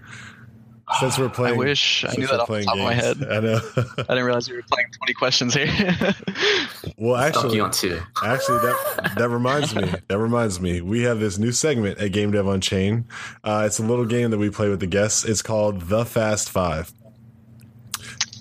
[1.00, 2.92] Since we're playing, I wish I knew we're that off the playing top of my
[2.94, 3.16] head.
[3.30, 3.60] I know.
[3.76, 5.68] I didn't realize we were playing 20 questions here.
[6.96, 8.00] well, actually, on two.
[8.24, 9.84] Actually, that that reminds me.
[10.08, 10.80] That reminds me.
[10.80, 13.04] We have this new segment at Game Dev Unchained.
[13.44, 15.24] Uh, it's a little game that we play with the guests.
[15.24, 16.92] It's called the Fast Five.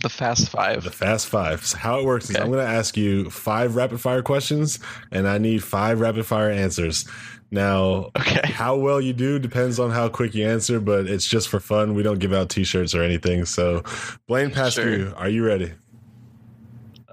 [0.02, 0.84] the Fast Five.
[0.84, 1.66] The Fast Five.
[1.66, 4.80] So how it works is I'm going to ask you five rapid fire questions,
[5.12, 7.06] and I need five rapid fire answers.
[7.50, 8.42] Now, Okay.
[8.52, 11.94] how well you do depends on how quick you answer, but it's just for fun.
[11.94, 13.46] We don't give out T-shirts or anything.
[13.46, 13.84] So,
[14.28, 15.72] Blaine Pascu, are you ready?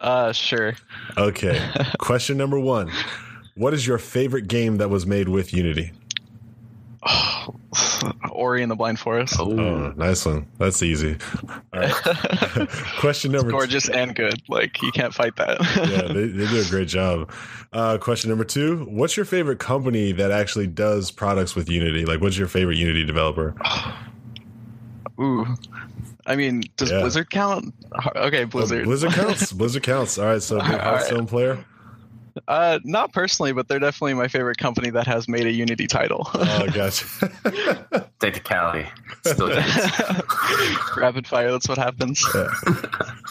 [0.00, 0.74] Uh, sure.
[1.16, 1.60] Okay.
[1.98, 2.90] Question number one:
[3.54, 5.92] What is your favorite game that was made with Unity?
[8.30, 9.36] Ori and the Blind Forest.
[9.38, 10.46] Oh, Oh, nice one.
[10.58, 11.16] That's easy.
[11.72, 11.92] All right.
[12.98, 13.56] question number two.
[13.56, 14.40] Gorgeous and good.
[14.48, 15.58] Like you can't fight that.
[15.76, 17.30] Yeah, they, they do a great job.
[17.72, 18.84] Uh, question number two.
[18.88, 22.04] What's your favorite company that actually does products with Unity?
[22.06, 23.54] Like, what's your favorite Unity developer?
[25.20, 25.46] Ooh.
[26.26, 27.00] I mean, does Yeah.
[27.00, 27.74] Blizzard count?
[28.16, 28.82] Okay, Blizzard.
[28.82, 29.52] Oh, Blizzard counts.
[29.52, 30.18] Blizzard counts.
[30.18, 30.42] All right.
[30.42, 30.80] So, big All right.
[30.80, 31.64] Hearthstone player.
[32.48, 36.28] Uh, not personally, but they're definitely my favorite company that has made a Unity title.
[36.34, 37.06] Oh, gotcha.
[38.20, 38.88] technicality.
[39.24, 40.96] Still counts.
[40.96, 41.50] Rapid fire.
[41.52, 42.24] That's what happens.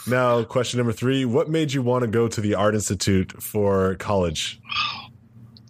[0.08, 1.26] now, question number three.
[1.26, 4.60] What made you want to go to the Art Institute for college?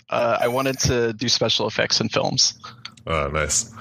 [0.10, 2.54] Uh, I wanted to do special effects in films.
[3.08, 3.74] Oh, nice.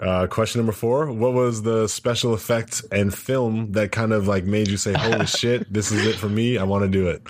[0.00, 1.12] Uh, question number four.
[1.12, 5.26] What was the special effect and film that kind of like made you say, holy
[5.40, 6.58] shit, this is it for me?
[6.58, 7.22] I want to do it.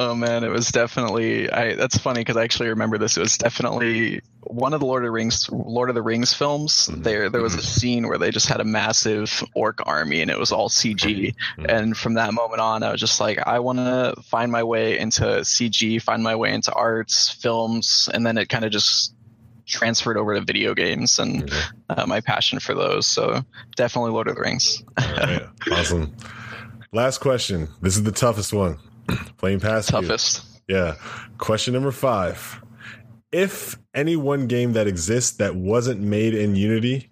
[0.00, 1.50] Oh man, it was definitely.
[1.50, 3.16] I that's funny because I actually remember this.
[3.16, 6.86] It was definitely one of the Lord of the Rings Lord of the Rings films.
[6.86, 7.02] Mm-hmm.
[7.02, 7.66] There there was a mm-hmm.
[7.66, 11.34] scene where they just had a massive orc army and it was all CG.
[11.34, 11.66] Mm-hmm.
[11.68, 14.96] And from that moment on, I was just like, I want to find my way
[15.00, 19.16] into CG, find my way into arts, films, and then it kind of just
[19.66, 21.52] transferred over to video games and
[21.90, 23.04] uh, my passion for those.
[23.08, 24.80] So definitely Lord of the Rings.
[24.96, 25.42] Right.
[25.72, 26.14] Awesome.
[26.92, 27.68] Last question.
[27.82, 28.78] This is the toughest one.
[29.38, 30.00] Playing past you.
[30.00, 30.44] Toughest.
[30.68, 30.94] Yeah.
[31.38, 32.62] Question number five.
[33.32, 37.08] If any one game that exists that wasn't made in Unity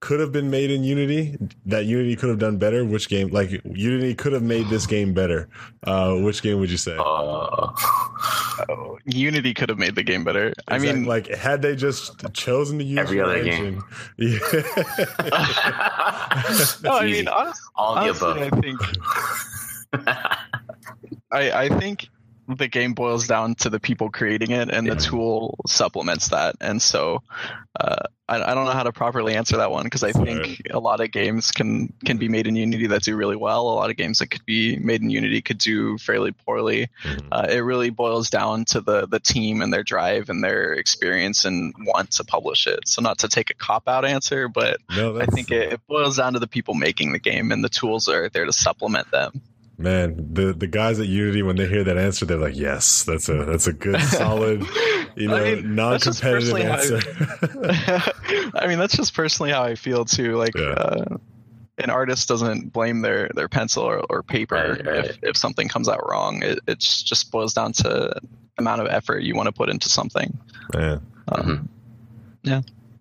[0.00, 3.50] could have been made in Unity, that Unity could have done better, which game, like
[3.64, 5.48] Unity could have made this game better,
[5.84, 6.94] uh, which game would you say?
[6.98, 7.70] Uh,
[8.68, 10.52] Oh, Unity could have made the game better.
[10.68, 13.82] I mean, like had they just chosen to use Every your other engine,
[14.18, 14.20] game.
[14.30, 14.38] yeah.
[16.82, 18.52] No, I mean, honest, all the honestly, above.
[18.52, 18.80] I think
[21.34, 22.08] I, I think
[22.46, 24.94] the game boils down to the people creating it, and Yeah.
[24.94, 26.56] the tool supplements that.
[26.60, 27.22] And so,
[27.80, 27.96] uh,
[28.28, 30.60] I, I don't know how to properly answer that one because I think Right.
[30.70, 33.62] a lot of games can can be made in Unity that do really well.
[33.68, 36.88] A lot of games that could be made in Unity could do fairly poorly.
[37.04, 37.28] Mhm.
[37.32, 41.46] Uh, it really boils down to the the team and their drive and their experience
[41.46, 42.80] and want to publish it.
[42.86, 46.18] So not to take a cop out answer, but No, I think it, it boils
[46.18, 49.40] down to the people making the game, and the tools are there to supplement them.
[49.78, 53.28] Man, the the guys at Unity when they hear that answer, they're like, yes, that's
[53.28, 54.64] a that's a good solid,
[55.16, 57.00] you know, I mean, non-competitive answer.
[58.54, 60.36] I mean, that's just personally how I feel too.
[60.36, 60.62] Like, Yeah.
[60.70, 61.16] uh,
[61.78, 65.04] an artist doesn't blame their their pencil or, or paper Right, right.
[65.06, 66.42] if if something comes out wrong.
[66.42, 68.14] It it just boils down to
[68.58, 70.38] amount of effort you want to put into something.
[70.72, 70.98] Yeah.
[71.28, 71.68] Um,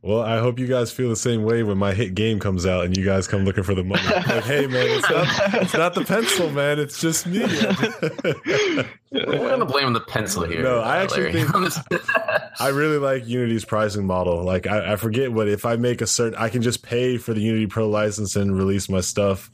[0.06, 2.84] Well, I hope you guys feel the same way when my hit game comes out
[2.84, 4.02] and you guys come looking for the money.
[4.13, 6.78] Like, hey, man, it's not, it's not the pencil, man.
[6.78, 7.39] It's just me.
[9.12, 10.62] We're gonna blame the pencil here.
[10.62, 11.46] No, I actually Larry.
[11.46, 14.44] think- I really like Unity's pricing model.
[14.44, 17.34] Like, I, I forget what if I make a certain, I can just pay for
[17.34, 19.50] the Unity Pro license and release my stuff,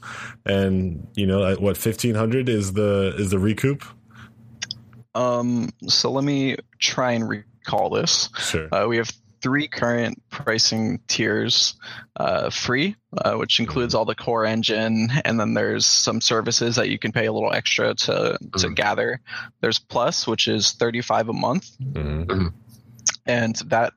[0.46, 3.84] and you know, what fifteen hundred is the is the recoup?
[5.16, 8.30] um, so let me try and recall this.
[8.40, 8.68] Sure.
[8.74, 11.76] Uh, we have three current pricing tiers
[12.18, 16.90] uh, free, uh, which includes all the core engine, and then there's some services that
[16.90, 18.76] you can pay a little extra to, to Mhm.
[18.76, 19.22] gather.
[19.62, 22.54] There's Plus, which is 35 a month, Mhm.
[23.30, 23.94] And that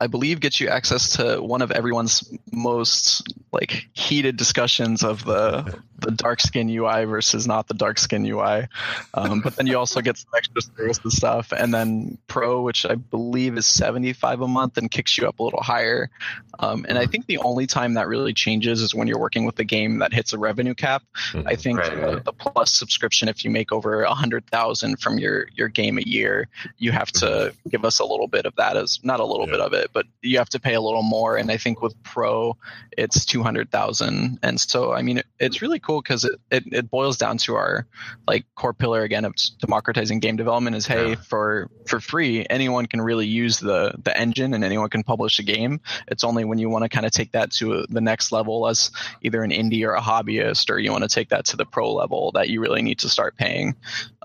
[0.00, 5.78] I believe gets you access to one of everyone's most like heated discussions of the
[5.98, 8.66] the dark skin UI versus not the dark skin UI.
[9.14, 12.94] Um, but then you also get some extra services stuff, and then Pro, which I
[12.94, 16.10] believe is seventy five a month, and kicks you up a little higher.
[16.58, 19.58] Um, and I think the only time that really changes is when you're working with
[19.58, 21.02] a game that hits a revenue cap.
[21.46, 22.24] I think Right, the, right.
[22.24, 26.02] the plus subscription, if you make over a hundred thousand from your your game a
[26.02, 29.46] year, you have to give us a little bit of that as not a little
[29.46, 29.52] Yeah.
[29.52, 31.36] bit of it, but you have to pay a little more.
[31.36, 32.56] And I think with Pro,
[32.96, 34.38] it's two hundred thousand.
[34.42, 37.54] And so, I mean, it, it's really cool because it, it it boils down to
[37.56, 37.86] our
[38.28, 41.14] like core pillar again of democratizing game development is hey Yeah.
[41.28, 45.42] for for free anyone can really use the the engine and anyone can publish a
[45.42, 45.80] game.
[46.08, 48.90] It's only when you want to kind of take that to the next level as
[49.22, 51.92] either an indie or a hobbyist, or you want to take that to the pro
[51.92, 53.74] level that you really need to start paying,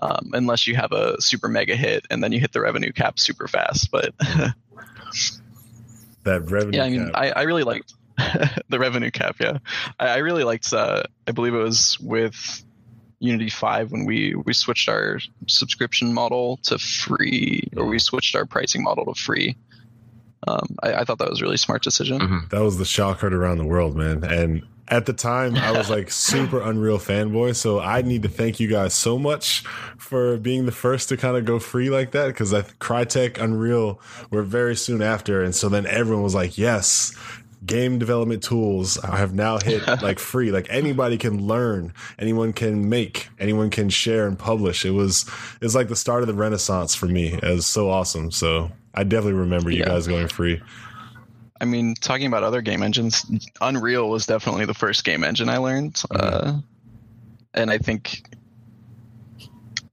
[0.02, 3.18] um, unless you have a super mega hit and then you hit the revenue cap
[3.18, 3.90] super fast.
[3.90, 4.14] But
[6.24, 6.76] That revenue.
[6.76, 7.14] yeah, I mean, cap.
[7.14, 7.94] I, I really liked
[8.68, 9.36] the revenue cap.
[9.40, 9.58] Yeah,
[9.98, 10.72] I, I really liked.
[10.72, 12.62] Uh, I believe it was with
[13.20, 18.44] Unity Five when we we switched our subscription model to free, or we switched our
[18.44, 19.56] pricing model to free.
[20.46, 22.20] Um, I, I thought that was a really smart decision.
[22.20, 22.50] Mhm.
[22.50, 24.22] that was the shock heard around the world, man.
[24.24, 27.54] And at the time, I was like super Unreal fanboy.
[27.56, 29.60] So I need to thank you guys so much
[29.98, 34.00] for being the first to kind of go free like that because I Crytek, Unreal
[34.30, 37.14] were very soon after, and so then everyone was like, "Yes."
[37.66, 40.52] Game development tools have now hit like free.
[40.52, 44.84] Like anybody can learn, anyone can make, anyone can share and publish.
[44.86, 45.28] It was
[45.60, 47.32] it's like the start of the renaissance for me.
[47.32, 48.30] It was so awesome.
[48.30, 49.86] So I definitely remember you Yeah.
[49.86, 50.62] guys going free.
[51.60, 53.24] I mean, talking about other game engines,
[53.60, 56.58] Unreal was definitely the first game engine I learned, uh,
[57.54, 58.22] and I think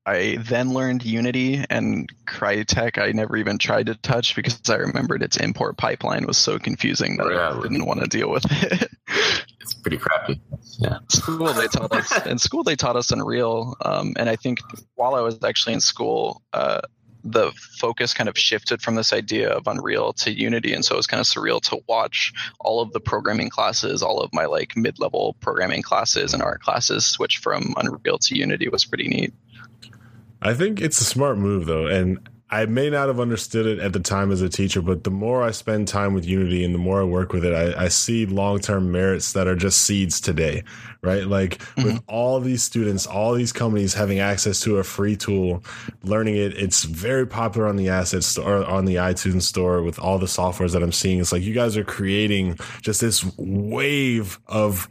[0.05, 3.01] I then learned Unity and Crytek.
[3.01, 7.17] I never even tried to touch because I remembered its import pipeline was so confusing
[7.17, 7.57] that Yeah.
[7.57, 8.89] I didn't want to deal with it.
[9.65, 10.39] It's pretty crappy.
[10.77, 10.99] Yeah.
[11.09, 14.59] school they taught us in school they taught us Unreal, um, and I think
[14.93, 16.81] while I was actually in school, uh,
[17.25, 20.97] the focus kind of shifted from this idea of Unreal to Unity, and so it
[20.97, 24.77] was kind of surreal to watch all of the programming classes, all of my like
[24.77, 29.33] mid-level programming classes and art classes switch from Unreal to Unity was pretty neat.
[30.41, 32.19] I think it's a smart move though, and
[32.55, 35.43] I may not have understood it at the time as a teacher, but the more
[35.43, 38.25] I spend time with Unity and the more I work with it, I, I see
[38.25, 40.63] long term merits that are just seeds today,
[41.01, 41.27] right?
[41.27, 41.83] Like mm-hmm.
[41.83, 45.65] with all these students, all these companies having access to a free tool,
[46.03, 50.17] learning it, it's very popular on the asset store, on the iTunes store with all
[50.17, 51.19] the softwares that I'm seeing.
[51.19, 54.87] It's like you guys are creating just this wave of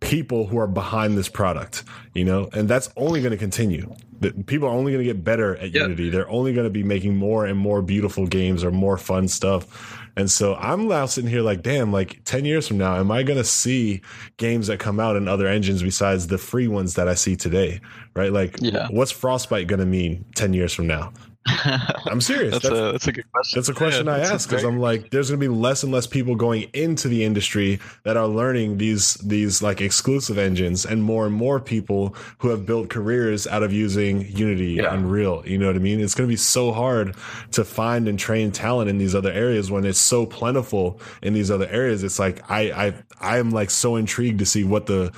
[0.00, 1.84] people who are behind this product,
[2.14, 3.92] you know, and that's only going to continue.
[4.20, 5.82] The, people are only going to get better at Yeah.
[5.82, 6.10] Unity.
[6.10, 9.96] They're only going to be making more and more beautiful games or more fun stuff.
[10.16, 13.22] And so I'm now sitting here like, damn, like 10 years from now, am I
[13.22, 14.00] going to see
[14.36, 17.80] games that come out in other engines besides the free ones that I see today?
[18.14, 18.32] Right?
[18.32, 18.88] Like, Yeah.
[18.90, 21.12] what's Frostbite going to mean 10 years from now?
[22.06, 22.52] I'm serious.
[22.52, 23.58] that's, That's- a that's a good question.
[23.58, 25.92] That's a question Yeah, I ask because I'm like, there's going to be less and
[25.92, 31.02] less people going into the industry that are learning these these like exclusive engines, and
[31.02, 34.92] more and more people who have built careers out of using Unity, Yeah.
[34.94, 35.42] Unreal.
[35.46, 36.00] You know what I mean?
[36.00, 37.14] It's going to be so hard
[37.52, 41.50] to find and train talent in these other areas when it's so plentiful in these
[41.50, 42.02] other areas.
[42.04, 45.12] It's like I I I am like so intrigued to see what the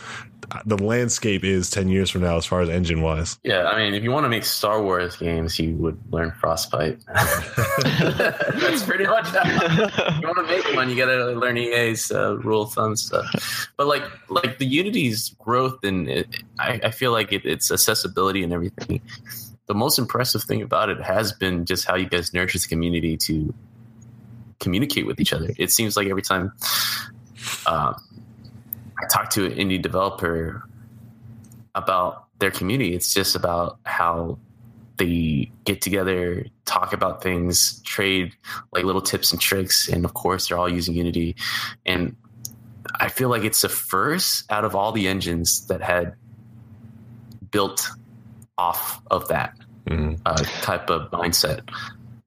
[0.65, 3.95] the landscape is 10 years from now as far as engine wise Yeah, I mean,
[3.95, 6.99] if you want to make Star Wars games, you would learn Frostbite.
[7.07, 10.91] That's pretty much how you want to make one.
[10.91, 13.71] You got to learn EA's uh, rule of thumb stuff.
[13.77, 16.29] But like, like the Unity's growth and it,
[16.59, 19.01] I, I feel like it, its accessibility and everything.
[19.67, 23.17] The most impressive thing about it has been just how you guys nurture the community
[23.19, 23.55] to
[24.59, 25.51] communicate with each other.
[25.59, 26.53] It seems like every time
[27.67, 27.95] um,
[29.03, 30.63] I talk to an indie developer
[31.75, 34.39] about their community, it's just about how
[34.97, 38.33] they get together, talk about things, trade
[38.73, 41.37] like little tips and tricks, and of course they're all using Unity.
[41.87, 42.17] And
[42.99, 46.15] I feel like it's the first out of all the engines that had
[47.51, 47.89] built
[48.59, 49.55] off of that
[50.27, 51.61] uh, type of mindset.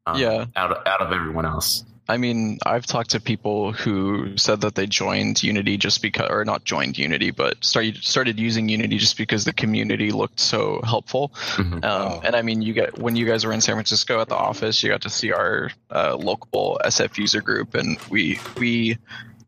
[0.05, 0.45] um, Yeah.
[0.55, 1.85] out of, out of everyone else.
[2.13, 6.45] I mean, I've talked to people who said that they joined Unity just because, or
[6.45, 11.31] not joined Unity, but started started using Unity just because the community looked so helpful.
[11.55, 11.83] Mhm.
[11.83, 12.21] Um, Wow.
[12.23, 14.83] And I mean, you get when you guys were in San Francisco at the office,
[14.83, 18.97] you got to see our uh, local SF user group, and we we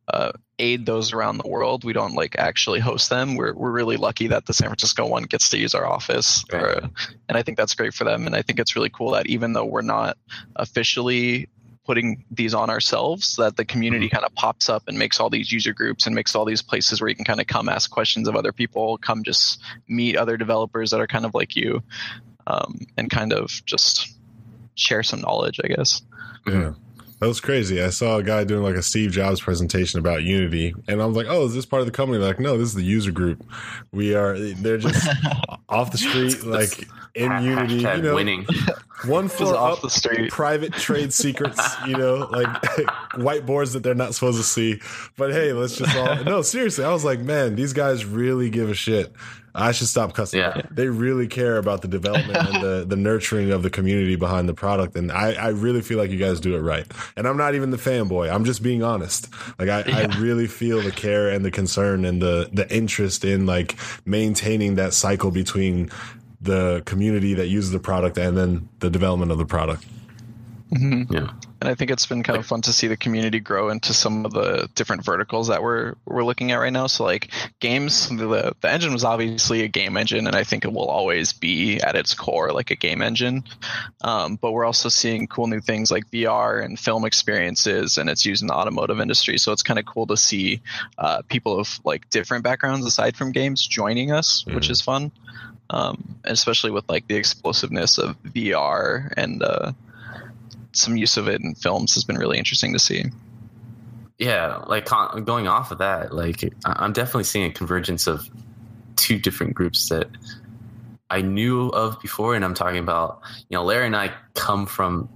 [0.08, 1.84] uh, aid those around the world.
[1.84, 3.36] We don't like actually host them.
[3.36, 6.64] We're we're really lucky that the San Francisco one gets to use our office, Right.
[6.64, 6.88] Uh,
[7.30, 8.26] and I think that's great for them.
[8.26, 10.18] And I think it's really cool that even though we're not
[10.56, 11.48] officially
[11.86, 15.52] putting these on ourselves that the community kind of pops up and makes all these
[15.52, 18.28] user groups and makes all these places where you can kind of come ask questions
[18.28, 21.82] of other people come just meet other developers that are kind of like you
[22.48, 24.18] um, and kind of just
[24.76, 26.02] share some knowledge i guess
[26.48, 26.74] Yeah.
[27.20, 27.82] That was crazy.
[27.82, 31.16] I saw a guy doing like a Steve Jobs presentation about Unity, and I was
[31.16, 33.12] like, "Oh, is this part of the company?" They're like, no, this is the user
[33.12, 33.42] group.
[33.94, 34.38] We are.
[34.38, 35.08] They're just
[35.70, 37.80] off the street, like in Ha- Unity.
[37.82, 38.46] hashtag You know, winning.
[39.06, 41.62] one floor off up, the street private trade secrets.
[41.88, 42.48] You know, like
[43.14, 44.80] whiteboards that they're not supposed to see.
[45.18, 46.24] But hey, let's just all.
[46.24, 49.14] No, seriously, I was like, man, these guys really give a shit.
[49.58, 50.42] I should stop cussing.
[50.42, 50.64] Yeah.
[50.70, 54.54] They really care about the development and the, the nurturing of the community behind the
[54.54, 54.98] product.
[54.98, 56.86] And I, I really feel like you guys do it right.
[57.16, 58.30] And I'm not even the fanboy.
[58.30, 59.30] I'm just being honest.
[59.58, 63.46] Like I, I really feel the care and the concern and the, the interest in
[63.46, 65.90] like maintaining that cycle between
[66.46, 69.86] the community that uses the product and then the development of the product.
[70.72, 71.30] Yeah.
[71.62, 74.26] and i think it's been kind of fun to see the community grow into some
[74.26, 78.52] of the different verticals that we're we're looking at right now so like games the,
[78.60, 81.96] the engine was obviously a game engine and i think it will always be at
[81.96, 83.44] its core like a game engine
[84.02, 88.26] um, but we're also seeing cool new things like vr and film experiences and it's
[88.26, 90.60] used in the automotive industry so it's kind of cool to see
[90.98, 94.72] uh, people of like different backgrounds aside from games joining us which Mhm.
[94.72, 95.12] is fun
[95.70, 99.72] um, especially with like the explosiveness of vr and uh,
[100.72, 103.06] some use of it in films has been really interesting to see.
[104.18, 104.86] yeah like
[105.26, 108.30] going off of that like i'm definitely seeing a convergence of
[108.96, 110.08] two different groups that
[111.10, 115.10] i knew of before and i'm talking about you know larry and i come from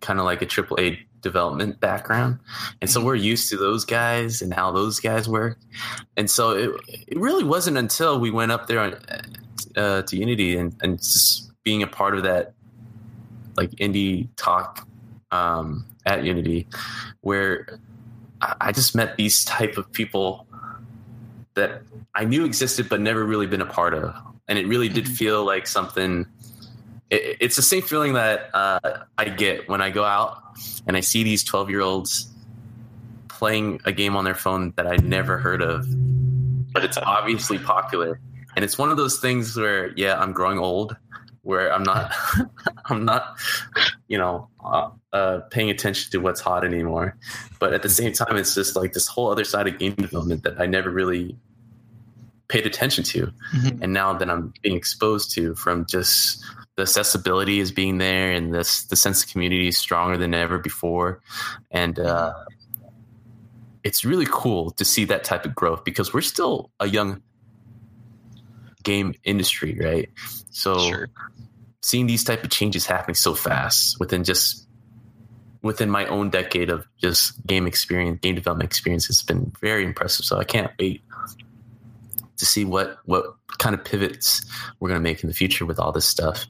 [0.00, 2.38] kind of like a triple a development background
[2.80, 5.58] and so we're used to those guys and how those guys work
[6.16, 6.70] and so it,
[7.08, 8.94] it really wasn't until we went up there on,
[9.78, 12.52] uh, to unity and, and just being a part of that
[13.56, 14.86] like indie talk
[15.30, 16.66] um, at unity
[17.20, 17.78] where
[18.60, 20.46] I just met these type of people
[21.54, 21.82] that
[22.14, 24.14] I knew existed but never really been a part of,
[24.46, 26.26] and it really did feel like something.
[27.10, 28.78] It, it's the same feeling that uh,
[29.16, 30.40] I get when I go out
[30.86, 32.32] and I see these twelve year olds
[33.28, 35.86] playing a game on their phone that I never heard of,
[36.72, 38.20] but it's obviously popular,
[38.58, 40.96] and it's one of those things where yeah, I'm growing old,
[41.42, 42.12] where I'm not,
[42.86, 43.38] I'm not,
[44.08, 47.16] you know, uh, uh, paying attention to what's hot anymore.
[47.60, 50.42] But at the same time, it's just like this whole other side of game development
[50.42, 51.36] that I never really
[52.48, 53.32] paid attention to,
[53.80, 56.42] and now that I'm being exposed to from just
[56.74, 60.58] the accessibility is being there, and this the sense of community is stronger than ever
[60.58, 61.22] before,
[61.70, 62.34] and uh,
[63.84, 67.22] it's really cool to see that type of growth because we're still a young
[68.88, 70.08] game industry, right?
[70.50, 71.08] So Sure.
[71.82, 74.66] seeing these type of changes happening so fast within just
[75.62, 80.24] within my own decade of just game experience, game development experience has been very impressive.
[80.24, 81.02] So I can't wait
[82.38, 83.24] to see what what
[83.58, 84.44] kind of pivots
[84.80, 86.46] we're going to make in the future with all this stuff.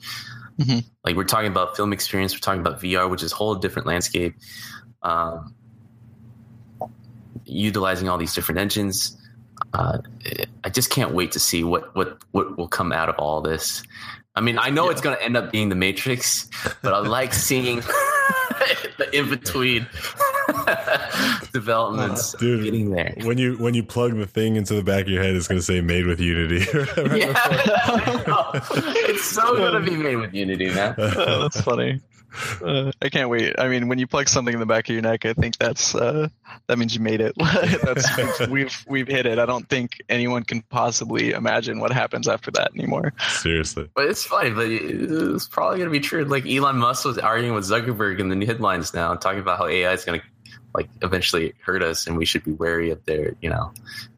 [0.61, 0.81] Mm-hmm.
[1.05, 3.87] Like we're talking about film experience, we're talking about VR, which is a whole different
[3.89, 4.35] landscape.
[5.03, 5.55] Um,
[7.45, 9.17] utilizing all these different engines.
[9.75, 9.99] Uh,
[10.65, 13.83] I just can't wait to see what what what will come out of all this.
[14.35, 14.93] I mean, I know yeah.
[14.93, 16.49] it's going to end up being the Matrix,
[16.83, 17.77] but I like seeing
[18.99, 19.87] the in between
[21.53, 23.15] developments Dude, getting there.
[23.23, 25.59] When you when you plug the thing into the back of your head, it's going
[25.59, 26.59] to say "made with Unity."
[27.19, 27.35] yeah,
[29.09, 30.95] it's so going to be made with Unity, man.
[30.99, 32.01] Oh, that's funny.
[32.63, 33.55] Uh, I can't wait.
[33.59, 35.95] I mean, when you plug something in the back of your neck, I think that's
[35.95, 36.29] uh,
[36.67, 37.35] that means you made it.
[37.83, 39.39] that's we've we've hit it.
[39.39, 43.15] I don't think anyone can possibly imagine what happens after that anymore.
[43.29, 44.51] Seriously, but it's funny.
[44.51, 46.25] But it's probably going to be true.
[46.25, 49.67] Like Elon Musk was arguing with Zuckerberg in the new headlines now, talking about how
[49.67, 50.27] AI is going to
[50.75, 53.35] like eventually hurt us, and we should be wary of their.
[53.41, 53.73] You know,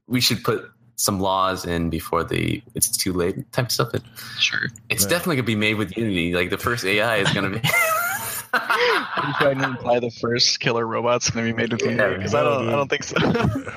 [0.07, 3.90] we should put some laws in before the it's too late type stuff.
[3.92, 4.03] But
[4.38, 5.11] sure, it's right.
[5.11, 6.34] definitely gonna be made with Unity.
[6.34, 7.62] Like the first AI is gonna be.
[8.55, 12.16] you trying to imply the first killer robot's going to be made with Unity?
[12.16, 13.16] Because I don't, I don't think so.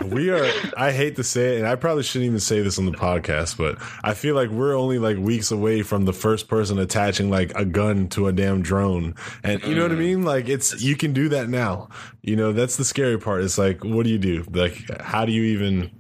[0.06, 0.50] we are.
[0.78, 3.58] I hate to say it, and I probably shouldn't even say this on the podcast,
[3.58, 7.52] but I feel like we're only like weeks away from the first person attaching like
[7.56, 10.00] a gun to a damn drone, and you know what I mm.
[10.00, 10.24] mean?
[10.24, 11.90] Like it's you can do that now.
[12.22, 13.44] You know that's the scary part.
[13.44, 14.46] It's like, what do you do?
[14.52, 15.92] Like, how do you even?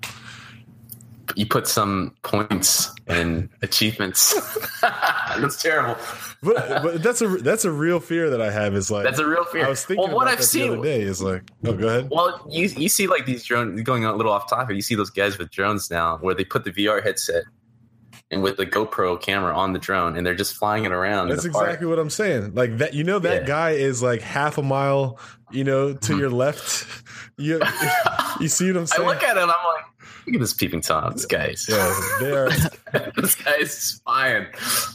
[1.35, 4.33] You put some points and achievements.
[4.81, 5.99] that's terrible.
[6.41, 8.75] but, but that's a that's a real fear that I have.
[8.75, 9.65] Is like that's a real fear.
[9.65, 12.09] I was thinking well, what I've seen the other day is like, oh, go ahead.
[12.11, 14.75] Well, you you see like these drones going a little off topic.
[14.75, 17.43] You see those guys with drones now, where they put the VR headset
[18.33, 21.29] and with the GoPro camera on the drone, and they're just flying it around.
[21.29, 21.89] That's exactly park.
[21.89, 22.53] what I'm saying.
[22.55, 23.47] Like that, you know, that yeah.
[23.47, 25.19] guy is like half a mile,
[25.51, 26.19] you know, to mm-hmm.
[26.19, 26.87] your left.
[27.35, 27.59] You
[28.39, 29.01] you see what I'm saying?
[29.09, 29.85] I look at him, I'm like
[30.25, 31.13] Look at this peeping tom.
[31.13, 32.49] This guy's yeah, they are.
[33.15, 34.45] this guy's spying.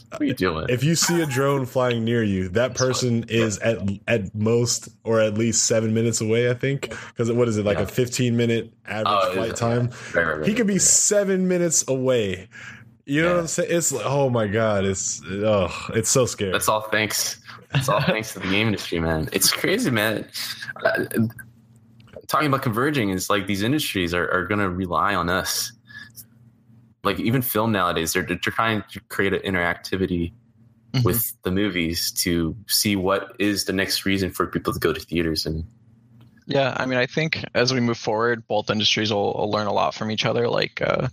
[0.09, 0.65] What are you doing?
[0.69, 3.77] If you see a drone flying near you, that person is at
[4.07, 6.49] at most or at least seven minutes away.
[6.49, 7.83] I think because what is it like yeah.
[7.83, 9.89] a fifteen minute average oh, flight time?
[10.13, 12.47] Right, right, right, he could be seven minutes away.
[13.05, 13.33] You know yeah.
[13.33, 13.69] what I'm saying?
[13.71, 16.51] It's like, oh my god, it's oh, it's so scary.
[16.51, 17.41] That's all thanks.
[17.73, 19.29] That's all thanks to the game industry, man.
[19.31, 20.27] It's crazy, man.
[20.83, 21.05] Uh,
[22.29, 25.73] talking about converging is like these industries are, are going to rely on us.
[27.03, 30.33] Like even film nowadays, they're, they're trying to create an interactivity
[30.93, 31.03] mm-hmm.
[31.03, 34.99] with the movies to see what is the next reason for people to go to
[34.99, 35.65] theaters and
[36.45, 39.71] yeah, I mean, I think as we move forward, both industries will, will learn a
[39.71, 40.49] lot from each other.
[40.49, 41.07] Like uh,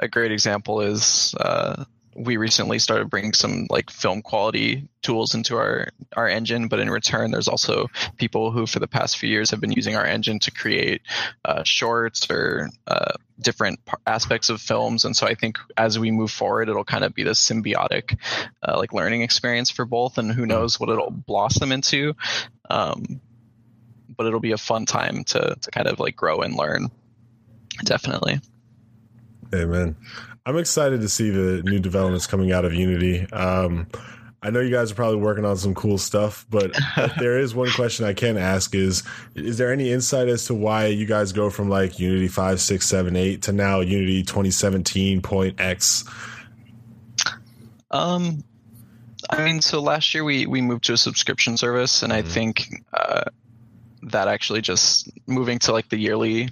[0.00, 5.56] a great example is uh, we recently started bringing some like film quality tools into
[5.56, 9.50] our our engine but in return there's also people who for the past few years
[9.50, 11.02] have been using our engine to create
[11.44, 15.04] uh, shorts or uh, different aspects of films.
[15.04, 18.18] And so i think as we move forward it'll kind of be this symbiotic
[18.66, 22.14] uh, like learning experience for both and who knows what it'll blossom into.
[22.68, 23.20] Um,
[24.14, 26.90] but it'll be a fun time to to kind of like grow and learn.
[27.84, 28.40] Definitely.
[29.54, 29.96] Amen
[30.44, 33.30] I'm excited to see the new developments coming out of Unity.
[33.32, 33.86] Um,
[34.42, 36.76] I know you guys are probably working on some cool stuff, but
[37.18, 39.04] there is one question I can ask: is
[39.36, 42.86] is there any insight as to why you guys go from like Unity five, six,
[42.88, 46.04] seven, eight to now Unity 2017 point X?
[47.92, 48.42] Um,
[49.30, 52.26] I mean, so last year we we moved to a subscription service, and mm-hmm.
[52.26, 53.24] I think uh,
[54.02, 56.48] that actually just moving to like the yearly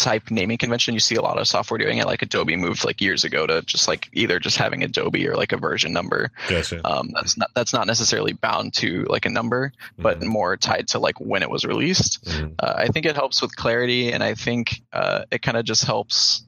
[0.00, 3.00] type naming convention you see a lot of software doing it like adobe moved like
[3.00, 6.80] years ago to just like either just having adobe or like a version number gotcha.
[6.86, 10.28] um, that's not that's not necessarily bound to like a number but mm-hmm.
[10.28, 12.52] more tied to like when it was released mm-hmm.
[12.58, 15.84] uh, i think it helps with clarity and i think uh, it kind of just
[15.84, 16.42] helps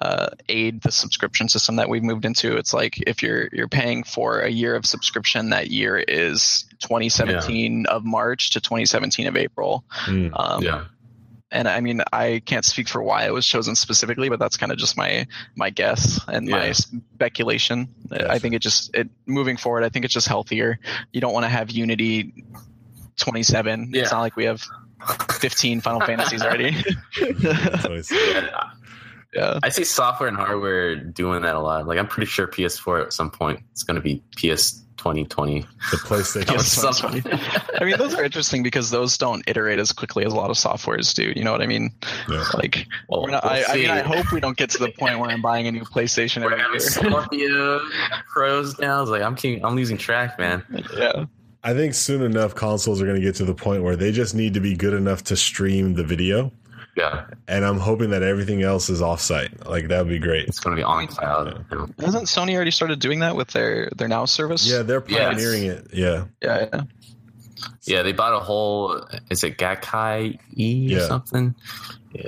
[0.00, 2.56] uh, aid the subscription system that we've moved into.
[2.56, 7.80] It's like if you're you're paying for a year of subscription, that year is 2017
[7.80, 7.90] yeah.
[7.90, 9.82] of March to 2017 of April.
[10.06, 10.84] Mm, um, yeah
[11.50, 14.70] and I mean, I can't speak for why it was chosen specifically, but that's kind
[14.70, 15.26] of just my
[15.56, 16.56] my guess and yeah.
[16.56, 17.88] my speculation.
[18.10, 18.22] Yes.
[18.28, 19.84] I think it just it moving forward.
[19.84, 20.78] I think it's just healthier.
[21.12, 22.44] You don't want to have Unity
[23.16, 23.90] 27.
[23.92, 24.02] Yeah.
[24.02, 24.62] It's not like we have
[25.32, 26.76] 15 Final Fantasies already.
[27.40, 28.70] yeah.
[29.36, 31.86] I see software and hardware doing that a lot.
[31.86, 35.60] Like I'm pretty sure PS4 at some point it's going to be PS 2020.
[35.60, 37.70] The PlayStation.
[37.80, 40.56] I mean, those are interesting because those don't iterate as quickly as a lot of
[40.56, 41.32] softwares do.
[41.34, 41.90] You know what I mean?
[42.28, 42.44] Yeah.
[42.54, 45.18] Like, well, not, we'll I, I, mean, I hope we don't get to the point
[45.18, 46.80] where I'm buying a new PlayStation every year.
[46.80, 47.80] Scorpio
[48.30, 49.02] Pros now.
[49.02, 50.64] It's like I'm keep, I'm losing track, man.
[50.94, 51.26] Yeah.
[51.62, 54.34] I think soon enough consoles are going to get to the point where they just
[54.34, 56.52] need to be good enough to stream the video
[56.98, 59.66] Yeah, and I'm hoping that everything else is offsite.
[59.68, 60.48] Like that would be great.
[60.48, 61.64] it's going to be on cloud.
[61.70, 61.86] Yeah.
[62.04, 64.66] Hasn't Sony already started doing that with their their now service?
[64.66, 65.34] Yeah, they're Yes.
[65.34, 65.86] pioneering it.
[65.92, 66.82] Yeah, yeah, yeah.
[67.84, 69.00] Yeah, they bought a whole.
[69.30, 71.06] Is it Gakai E or Yeah.
[71.06, 71.54] something?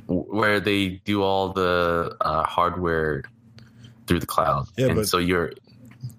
[0.06, 3.24] Where they do all the uh, hardware
[4.06, 5.52] through the cloud, Yeah, and but- so you're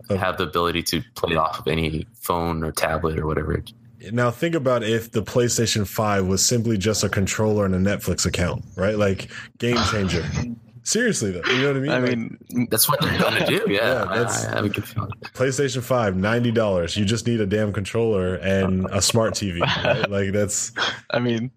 [0.10, 3.64] Uh, have the ability to play off of any phone or tablet or whatever.
[4.12, 8.26] Now think about if the PlayStation 5 was simply just a controller and a Netflix
[8.26, 8.97] account, right?
[8.97, 9.30] Like
[9.60, 10.24] game changer.
[10.84, 11.91] Seriously though, you know what I mean?
[11.91, 13.72] I Like, mean, That's what they're going to do.
[13.72, 15.12] Yeah, Yeah, that's- I, have a good feeling.
[15.36, 16.97] PlayStation 5, $90.
[16.97, 19.60] You just need a damn controller and a smart TV.
[19.60, 20.10] Right?
[20.10, 20.72] Like that's
[21.12, 21.52] I mean,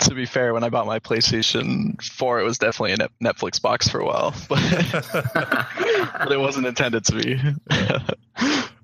[0.00, 3.86] to be fair, when I bought my PlayStation 4, it was definitely a Netflix box
[3.86, 4.58] for a while, but,
[6.18, 7.40] but it wasn't intended to be.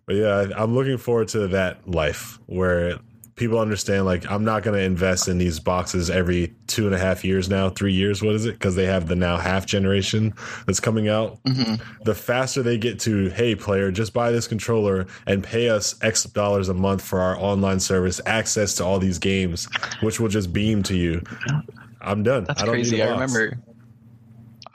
[0.07, 2.99] But yeah, I'm looking forward to that life where
[3.37, 6.99] people understand like I'm not going to invest in these boxes every two and a
[6.99, 8.23] half years now, three years.
[8.23, 8.53] What is it?
[8.53, 10.35] Because they have the now half generation
[10.67, 11.43] that's coming out.
[11.45, 12.05] Mm-hmm.
[12.05, 16.25] The faster they get to, hey, player, just buy this controller and pay us X
[16.25, 19.69] dollars a month for our online service, access to all these games,
[20.01, 21.23] which will just beam to you.
[22.01, 22.45] I'm done.
[22.45, 23.03] That's I don't crazy.
[23.03, 23.59] I remember.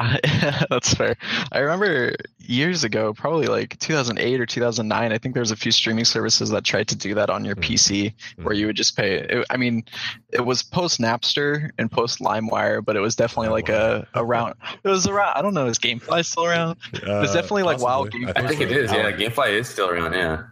[0.01, 1.17] I, that's fair.
[1.51, 5.11] I remember years ago, probably like 2008 or 2009.
[5.11, 7.55] I think there was a few streaming services that tried to do that on your
[7.55, 7.61] Hmm.
[7.61, 9.15] PC, where you would just pay.
[9.15, 9.83] It, I mean,
[10.31, 14.53] it was post Napster and post LimeWire, but it was definitely like a around.
[14.83, 15.33] It was around.
[15.35, 15.65] I don't know.
[15.67, 16.77] Is GameFly still around?
[17.05, 18.19] Uh, It's definitely like WoW possibly.
[18.25, 18.89] game- I think it is.
[18.89, 18.95] so.
[18.97, 19.19] is.
[19.19, 20.13] Yeah, GameFly is still around.
[20.13, 20.43] Yeah.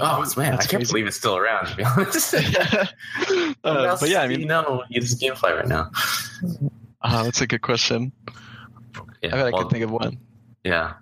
[0.00, 0.92] Oh man, I can't crazy.
[0.92, 1.66] believe it's still around.
[1.66, 2.34] To be honest.
[3.64, 5.90] uh, but yeah, I mean, no, it's GameFly right now.
[7.02, 8.12] uh, that's a good question.
[9.22, 10.18] Yeah, I bet I could think of one.
[10.64, 10.94] Yeah,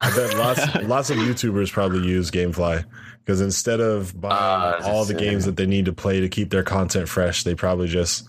[0.00, 2.84] I bet lots lots of YouTubers probably use GameFly
[3.24, 5.54] because instead of buying uh, I was all the games saying.
[5.54, 8.26] that they need to play to keep their content fresh, they probably just.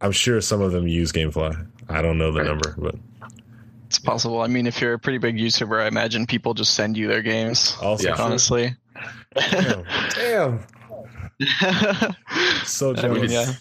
[0.00, 1.66] I'm sure some of them use GameFly.
[1.88, 2.48] I don't know the Right.
[2.48, 2.96] number, but
[3.86, 4.40] It's possible.
[4.40, 7.22] I mean, if you're a pretty big YouTuber, I imagine people just send you their
[7.22, 7.76] games.
[7.80, 8.16] also Yeah.
[8.18, 8.74] Honestly.
[9.34, 10.60] Damn, damn,
[12.64, 13.32] so I mean, jealous.
[13.32, 13.52] yeah.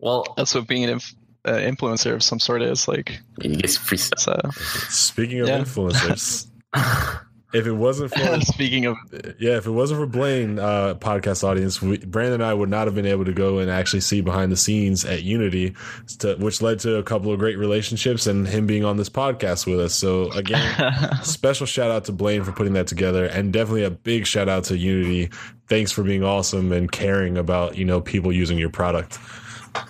[0.00, 1.14] well, That's what being an inf-
[1.46, 3.18] uh, influencer of some sort is like.
[3.40, 4.18] you get free stuff.
[4.18, 4.50] It's, uh,
[4.90, 5.60] Speaking of Yeah.
[5.60, 6.48] influencers,
[7.54, 8.96] if it wasn't for speaking of,
[9.38, 12.86] yeah, if it wasn't for Blaine, uh, podcast audience, we, Brandon and I would not
[12.86, 15.74] have been able to go and actually see behind the scenes at Unity,
[16.18, 19.66] to, which led to a couple of great relationships and him being on this podcast
[19.66, 19.94] with us.
[19.94, 20.74] So again,
[21.22, 24.64] special shout out to Blaine for putting that together, and definitely a big shout out
[24.64, 25.30] to Unity.
[25.68, 29.18] Thanks for being awesome and caring about you know people using your product.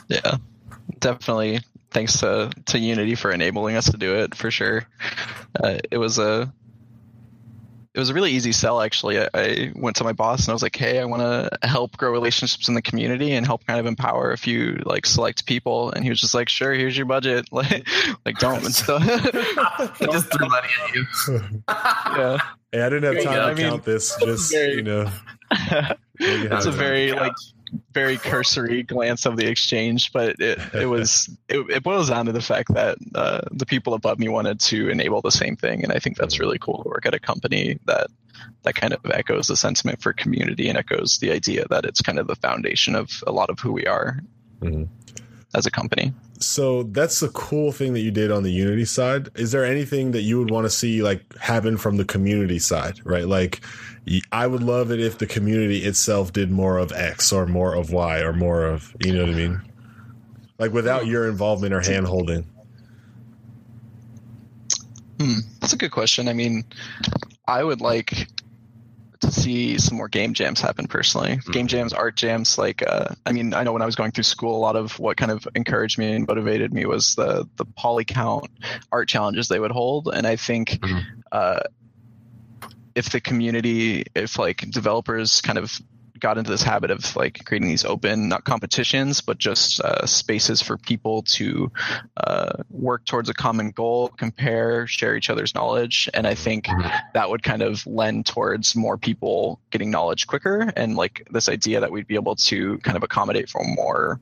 [0.08, 0.36] yeah,
[0.98, 1.60] definitely.
[1.90, 4.86] Thanks to to Unity for enabling us to do it for sure.
[5.58, 6.52] Uh, it was a
[7.94, 9.18] it was a really easy sell actually.
[9.18, 11.96] I, I went to my boss and I was like, "Hey, I want to help
[11.96, 15.90] grow relationships in the community and help kind of empower a few like select people."
[15.92, 17.48] And he was just like, "Sure, here's your budget.
[17.52, 17.88] Like,
[18.26, 18.60] like don't."
[19.98, 21.06] He just threw money at you.
[21.68, 22.38] yeah.
[22.72, 24.14] Hey, I didn't have time to I mean, count this.
[24.20, 25.10] Just very- you know,
[26.20, 27.32] That's a very like
[27.92, 32.32] very cursory glance of the exchange, but it, it was it, it boils down to
[32.32, 35.92] the fact that uh, the people above me wanted to enable the same thing, and
[35.92, 38.08] I think that's really cool to work at a company that
[38.62, 42.18] that kind of echoes the sentiment for community and echoes the idea that it's kind
[42.18, 44.20] of the foundation of a lot of who we are
[44.60, 44.88] Mhm.
[45.54, 46.12] as a company.
[46.38, 49.30] So that's the cool thing that you did on the Unity side.
[49.36, 53.00] Is there anything that you would want to see like happen from the community side,
[53.04, 53.26] right?
[53.26, 53.60] Like
[54.30, 57.90] i would love it if the community itself did more of X or more of
[57.90, 59.62] Y or more of, you know what I mean?
[60.58, 62.46] Like without your involvement or hand holding.
[65.18, 66.28] Hmm, that's a good question.
[66.28, 66.64] I mean,
[67.48, 68.28] I would like
[69.26, 71.38] to see some more game jams happen personally.
[71.52, 72.58] Game jams, art jams.
[72.58, 74.98] Like, uh, I mean, I know when I was going through school, a lot of
[74.98, 78.48] what kind of encouraged me and motivated me was the the Polycount
[78.90, 80.70] art challenges they would hold, and I think.
[80.70, 81.02] Mhm.
[81.30, 81.60] Uh,
[82.94, 85.78] if the community, if like developers kind of
[86.20, 90.62] got into this habit of like creating these open, not competitions, but just uh, spaces
[90.62, 91.70] for people to
[92.16, 96.08] uh, work towards a common goal, compare, share each other's knowledge.
[96.14, 96.68] And I think
[97.14, 101.80] that would kind of lend towards more people getting knowledge quicker and like this idea
[101.80, 104.20] that we'd be able to kind of accommodate for more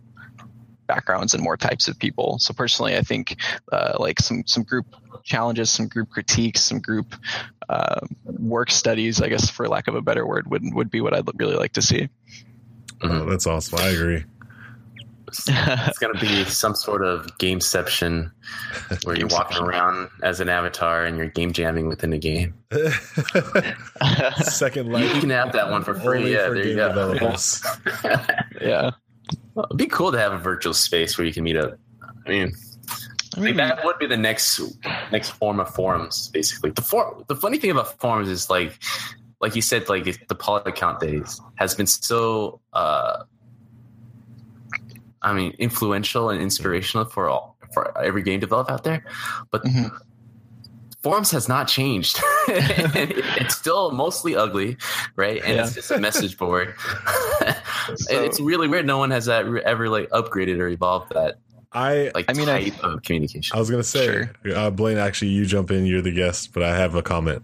[0.86, 2.38] backgrounds and more types of people.
[2.38, 3.36] So personally, I think
[3.72, 4.86] uh, like some some group
[5.22, 7.14] challenges, some group critiques, some group
[7.68, 11.14] uh, work studies, I guess for lack of a better word, would would be what
[11.14, 12.08] I'd really like to see.
[13.02, 13.78] Oh, that's awesome.
[13.80, 14.24] I agree.
[15.26, 18.30] It's gonna be some sort of gameception
[19.02, 22.54] where you're walking around as an avatar and you're game jamming within the game.
[24.42, 25.12] Second life.
[25.12, 26.18] You can have that one for free.
[26.18, 27.36] only Yeah, for there you go.
[28.60, 28.90] yeah.
[29.54, 31.78] Well, it'd be cool to have a virtual space where you can meet up.
[32.26, 32.52] I mean,
[33.36, 34.60] I think that would be the next
[35.12, 36.70] next form of forums, basically.
[36.70, 38.78] The for, the funny thing about forums is like,
[39.40, 43.24] like you said, like the polycount days has been so, uh,
[45.22, 49.04] I mean, influential and inspirational for all for every game developer out there,
[49.50, 49.64] but.
[49.64, 49.90] Mhm.
[51.04, 52.18] Forums has not changed.
[52.48, 54.78] it's still mostly ugly,
[55.16, 55.42] right?
[55.44, 56.74] And it's just a message board.
[57.96, 58.86] So- it's really weird.
[58.86, 61.34] No one has that ever like upgraded or evolved that
[61.70, 63.54] I like I mean, I- type of communication.
[63.54, 64.96] I was gonna say, uh, Blaine.
[64.96, 65.84] Actually, you jump in.
[65.84, 67.42] You're the guest, but I have a comment.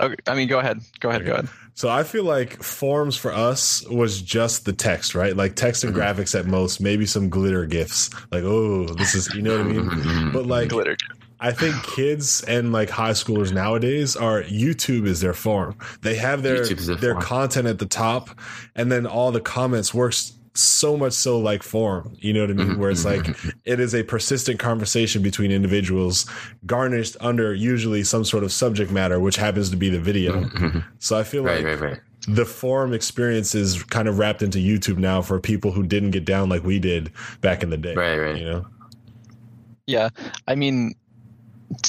[0.00, 0.80] Okay, I mean, go ahead.
[1.00, 1.26] Go ahead.
[1.26, 1.48] Go ahead.
[1.74, 5.36] So I feel like forms for us was just the text, right?
[5.36, 8.08] Like text and graphics at most, maybe some glitter gifs.
[8.32, 9.90] Like, oh, this is, you know what I mean?
[9.90, 10.32] Mhm.
[10.32, 10.96] But like, Glitter.
[11.40, 15.76] I think kids and like high schoolers nowadays are YouTube is their forum.
[16.02, 16.64] They have their
[16.96, 18.30] their their content at the top,
[18.74, 22.54] and then all the comments works so much so like form You know what I
[22.54, 22.74] mean?
[22.74, 26.26] Mhm, Where it's mhm, like it is a persistent conversation between individuals,
[26.66, 30.48] garnished under usually some sort of subject matter, which happens to be the video.
[30.98, 32.00] So I feel right, like right, right.
[32.26, 36.24] the forum experience is kind of wrapped into YouTube now for people who didn't get
[36.24, 37.94] down like we did back in the day.
[37.94, 38.36] Right, right.
[38.36, 38.66] You know?
[39.86, 40.10] Yeah,
[40.46, 40.94] I mean,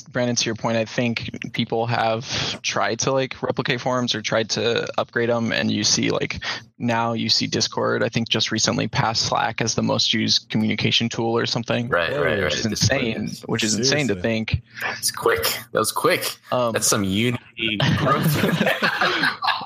[0.10, 4.50] Brandon, to your point, I think people have tried to like replicate forums or tried
[4.52, 6.44] to upgrade them, and you see like
[6.78, 8.04] now you see Discord.
[8.04, 11.88] I think just recently passed Slack as the most used communication tool or something.
[11.88, 12.44] Right, right, right.
[12.44, 13.30] Which is It's- insane.
[13.46, 14.22] Which is insane to Seriously.
[14.22, 14.62] think.
[14.98, 15.44] It's quick.
[15.72, 16.38] That was quick.
[16.52, 18.44] Um, That's some unity growth.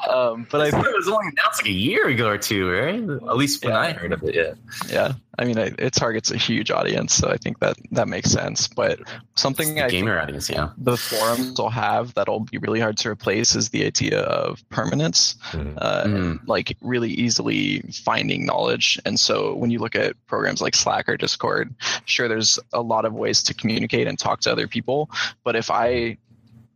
[0.09, 2.99] um, but I it was only announced like a year ago or two, right?
[2.99, 3.80] At least when Yeah.
[3.80, 4.36] I heard of it.
[4.36, 4.53] Yeah.
[4.89, 8.29] yeah, I mean, it, it targets a huge audience, so I think that that makes
[8.29, 8.67] sense.
[8.67, 8.99] But
[9.36, 10.69] something The I think gamer audience, yeah.
[10.77, 15.36] the forums will have that'll be really hard to replace is the idea of permanence.
[15.51, 15.73] Mhm.
[15.77, 16.39] uh, Mm.
[16.47, 18.99] like really easily finding knowledge.
[19.05, 21.73] And so when you look at programs like Slack or Discord,
[22.05, 25.09] sure, there's a lot of ways to communicate and talk to other people.
[25.43, 26.17] But if I,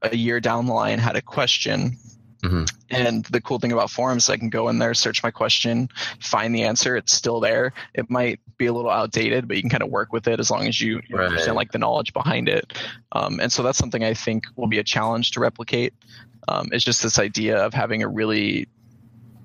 [0.01, 1.97] a year down the line, had a question,
[2.43, 2.71] Mhm.
[2.91, 5.89] and the cool thing about forums, I can go in there, search my question,
[6.19, 6.95] find the answer.
[6.95, 7.73] It's still there.
[7.95, 10.49] It might be a little outdated, but you can kind of work with it as
[10.51, 11.25] long as you Right.
[11.25, 12.73] understand like the knowledge behind it.
[13.11, 15.93] Um, and so that's something I think will be a challenge to replicate.
[16.47, 18.67] Um, it's just this idea of having a really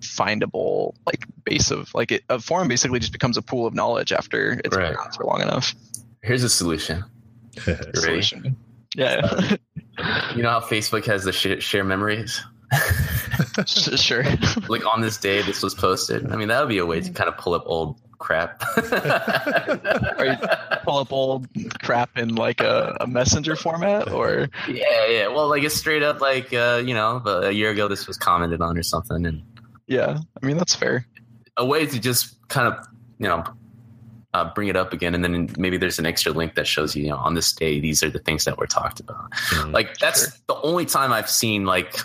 [0.00, 4.12] findable like base of like it, a forum basically just becomes a pool of knowledge
[4.12, 4.88] after it's Right.
[4.88, 5.74] been around for long enough.
[6.22, 7.04] Here's a solution.
[7.94, 8.56] Solution.
[8.94, 9.56] Yeah,
[10.34, 12.40] You know how Facebook has the share, share memories?
[13.66, 14.24] Sure.
[14.68, 16.30] like on this day, this was posted.
[16.32, 18.62] I mean, that would be a way to kind of pull up old crap.
[20.18, 20.36] Or you
[20.84, 21.46] pull up old
[21.82, 25.26] crap in like a, a messenger format, or yeah, yeah.
[25.28, 28.60] Well, like it's straight up like uh, you know, a year ago this was commented
[28.60, 29.42] on or something, and
[29.86, 30.18] yeah.
[30.42, 31.06] I mean that's fair.
[31.56, 32.86] a way to just kind of
[33.18, 33.42] you know
[34.34, 37.04] uh, bring it up again, and then maybe there's an extra link that shows you,
[37.04, 39.30] you know, on this day these are the things that were talked about.
[39.32, 39.72] Mhm.
[39.72, 40.32] Like that's Sure.
[40.48, 41.96] the only time I've seen like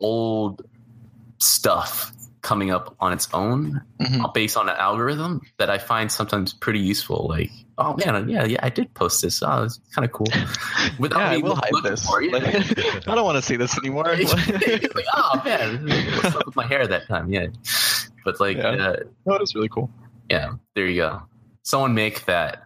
[0.00, 0.62] old
[1.38, 2.12] stuff
[2.44, 4.32] coming up on its own Mhm.
[4.34, 7.26] based on an algorithm that I find sometimes pretty useful.
[7.28, 9.42] Like, oh man, yeah, yeah, I did post this.
[9.42, 10.26] Oh, it's kind of cool.
[10.98, 12.04] Without Yeah, me will hide this.
[12.06, 12.22] for.
[12.30, 12.44] Like,
[13.08, 14.04] I don't want to see this anymore.
[14.14, 15.88] Like, oh man,
[16.22, 17.30] what's up with my hair that time?
[17.32, 17.46] Yeah,
[18.24, 18.68] but like, Yeah.
[18.68, 19.90] uh, that is really cool.
[20.28, 21.22] yeah, there you go.
[21.62, 22.64] Someone make that.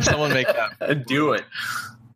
[0.00, 1.04] Someone make that.
[1.08, 1.42] Do it.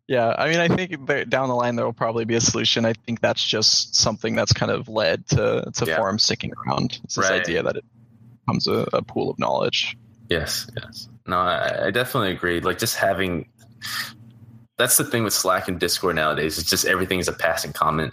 [0.07, 2.85] Yeah, I mean, I think down the line there will probably be a solution.
[2.85, 5.97] I think that's just something that's kind of led to to Yeah.
[5.97, 7.01] forums sticking around.
[7.05, 7.41] It's this Right.
[7.41, 7.85] idea that it
[8.45, 9.97] becomes a, a pool of knowledge.
[10.29, 11.09] Yes, yes.
[11.27, 12.61] No, I, I definitely agree.
[12.61, 13.49] Like just having
[14.77, 16.59] that's the thing with Slack and Discord nowadays.
[16.59, 18.13] It's just everything is a passing comment.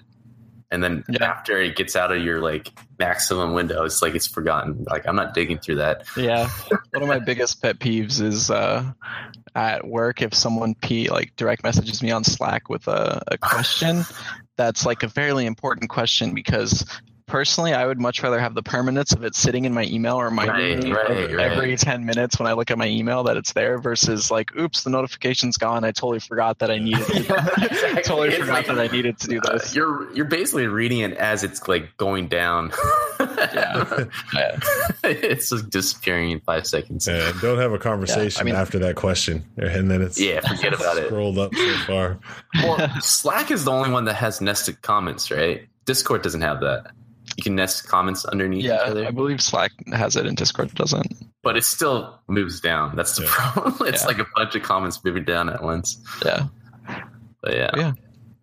[0.71, 1.25] And then Yeah.
[1.25, 4.85] after it gets out of your like maximum window, it's like it's forgotten.
[4.89, 6.05] Like I'm not digging through that.
[6.15, 6.49] Yeah,
[6.91, 8.91] one of my biggest pet peeves is uh,
[9.53, 14.03] at work if someone p like direct messages me on Slack with a, a question
[14.55, 16.85] that's like a fairly important question because
[17.31, 20.29] personally I would much rather have the permanence of it sitting in my email or
[20.29, 21.51] my Right, me right, of right.
[21.51, 24.83] every 10 minutes when I look at my email that it's there versus like oops
[24.83, 28.03] the notification's gone I totally forgot that I needed to Exactly.
[28.03, 29.73] totally It's forgot like- that I needed to do Uh, this.
[29.73, 32.71] you're you're basically reading it as it's like going down.
[33.53, 34.05] Yeah.
[34.33, 34.59] Yeah.
[35.03, 37.07] it's just disappearing in five seconds.
[37.07, 40.73] Yeah, Yeah, don't have a conversation mean- after that question, and then it's yeah, forget
[40.73, 41.07] about it.
[41.07, 42.19] scrolled up so far.
[42.63, 45.67] Well, Slack is the only one that has nested comments, right?
[45.85, 46.91] Discord doesn't have that.
[47.37, 50.73] You can nest comments underneath each Yeah, other, I believe Slack has it and Discord
[50.75, 51.07] doesn't.
[51.43, 52.95] but it still moves down.
[52.95, 53.29] That's the Yeah.
[53.31, 53.75] problem.
[53.87, 54.07] It's Yeah.
[54.07, 55.97] like a bunch of comments moving down at once.
[56.25, 56.47] Yeah.
[57.41, 57.93] But yeah, Yeah.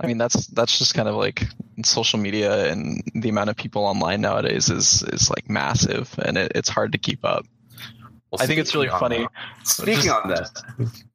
[0.01, 1.47] I mean that's that's just kind of like
[1.85, 6.53] social media and the amount of people online nowadays is is like massive and it,
[6.55, 7.45] it's hard to keep up.
[8.31, 9.21] Well, I think it's really funny.
[9.21, 9.29] on-
[9.65, 10.51] Speaking Just- on that,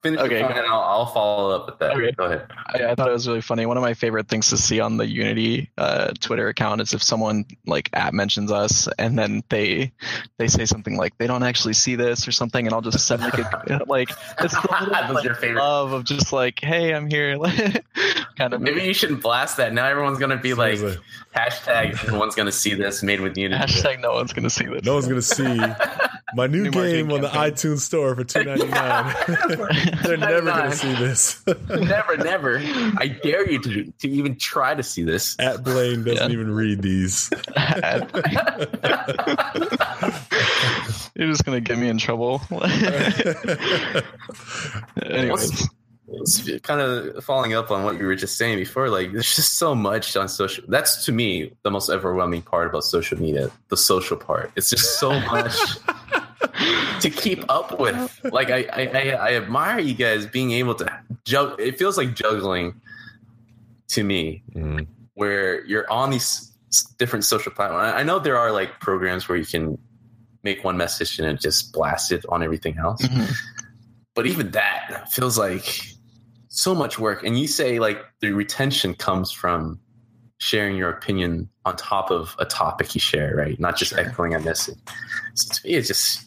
[0.01, 1.91] finish Okay, point and I'll, I'll follow up with that.
[1.91, 2.11] Okay.
[2.11, 2.47] Go ahead.
[2.73, 3.65] I, I thought it was really funny.
[3.67, 7.03] One of my favorite things to see on the Unity uh, Twitter account is if
[7.03, 9.91] someone like app mentions us and then they
[10.39, 13.21] they say something like they don't actually see this or something, and I'll just send
[13.21, 14.09] like a like
[14.39, 15.61] it's the little, That was like, your favorite.
[15.61, 17.37] love of just like hey I'm here
[18.37, 19.73] kind of Maybe you shouldn't blast that.
[19.73, 20.79] Now everyone's gonna be like
[21.35, 23.63] hashtag no one's gonna see this made with Unity.
[23.63, 24.83] hashtag no one's gonna see this.
[24.83, 25.43] No one's gonna see
[26.35, 29.13] my new, New marketing game on the iTunes store for two ninety nine.
[30.03, 31.43] They're never gonna see this.
[31.69, 32.59] never, never.
[32.59, 35.35] I dare you to to even try to see this.
[35.39, 36.33] At Blaine doesn't Yeah.
[36.33, 37.29] even read these.
[41.15, 42.41] You're just gonna get me in trouble.
[45.03, 45.67] Anyways,
[46.07, 48.89] It's kind of following up on what you were just saying before.
[48.89, 50.63] Like, there's just so much on social.
[50.67, 53.49] That's to me the most overwhelming part about social media.
[53.69, 54.51] The social part.
[54.55, 55.55] It's just so much
[57.01, 58.19] to keep up with.
[58.23, 58.81] Like, I, I,
[59.19, 61.55] I, admire you guys being able to juggle.
[61.57, 62.79] It feels like juggling
[63.89, 64.87] to me, Mm.
[65.15, 66.51] where you're on these
[66.97, 67.93] different social platforms.
[67.95, 69.77] I know there are like programs where you can
[70.43, 73.33] make one message and just blast it on everything else Mhm.
[74.13, 75.79] but even that feels like
[76.49, 79.79] so much work and you say like the retention comes from
[80.39, 84.01] sharing your opinion on top of a topic you share right not just Sure.
[84.01, 84.77] echoing a message
[85.35, 86.25] so to me it's just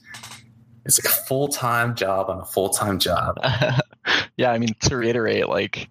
[0.86, 3.38] it's like a full-time job on a full-time job
[4.36, 5.88] yeah, I mean to reiterate, like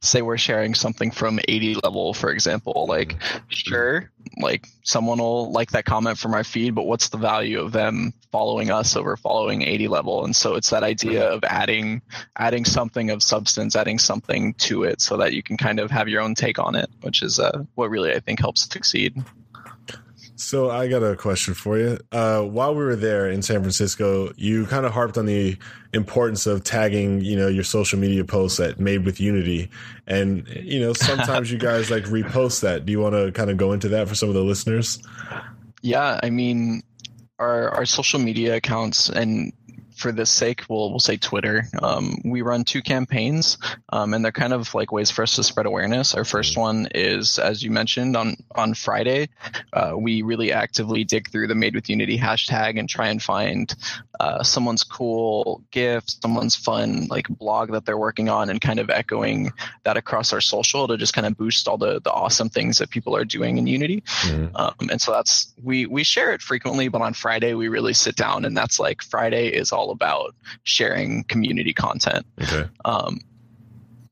[0.00, 3.16] say we're sharing something from 80 level, for example, like
[3.48, 7.72] sure, like someone will like that comment from our feed, but what's the value of
[7.72, 10.24] them following us over following 80 level?
[10.24, 12.02] And so it's that idea of adding
[12.36, 16.08] adding something of substance, adding something to it so that you can kind of have
[16.08, 19.16] your own take on it, which is uh, what really I think helps succeed.
[20.36, 21.98] So I got a question for you.
[22.12, 25.56] Uh, while we were there in San Francisco, you kind of harped on the
[25.94, 29.70] importance of tagging, you know, your social media posts at Made with Unity,
[30.06, 32.84] and you know, sometimes you guys like repost that.
[32.84, 35.02] Do you want to kind of go into that for some of the listeners?
[35.80, 36.82] Yeah, I mean,
[37.38, 39.54] our our social media accounts, and
[39.96, 41.68] for this sake, we'll we'll say Twitter.
[41.82, 43.58] Um, we run two campaigns,
[43.90, 46.14] um, and they're kind of like ways for us to spread awareness.
[46.14, 49.28] Our first one is, as you mentioned, on on Friday.
[49.72, 53.74] Uh, we really actively dig through the Made with Unity hashtag and try and find
[54.20, 58.90] uh, someone's cool gift, someone's fun like blog that they're working on, and kind of
[58.90, 59.52] echoing
[59.84, 62.90] that across our social to just kind of boost all the the awesome things that
[62.90, 64.02] people are doing in Unity.
[64.54, 68.16] Um, and so that's we we share it frequently, but on Friday we really sit
[68.16, 70.34] down, and that's like Friday is all about
[70.64, 72.26] sharing community content.
[72.40, 72.68] Okay.
[72.84, 73.20] Um,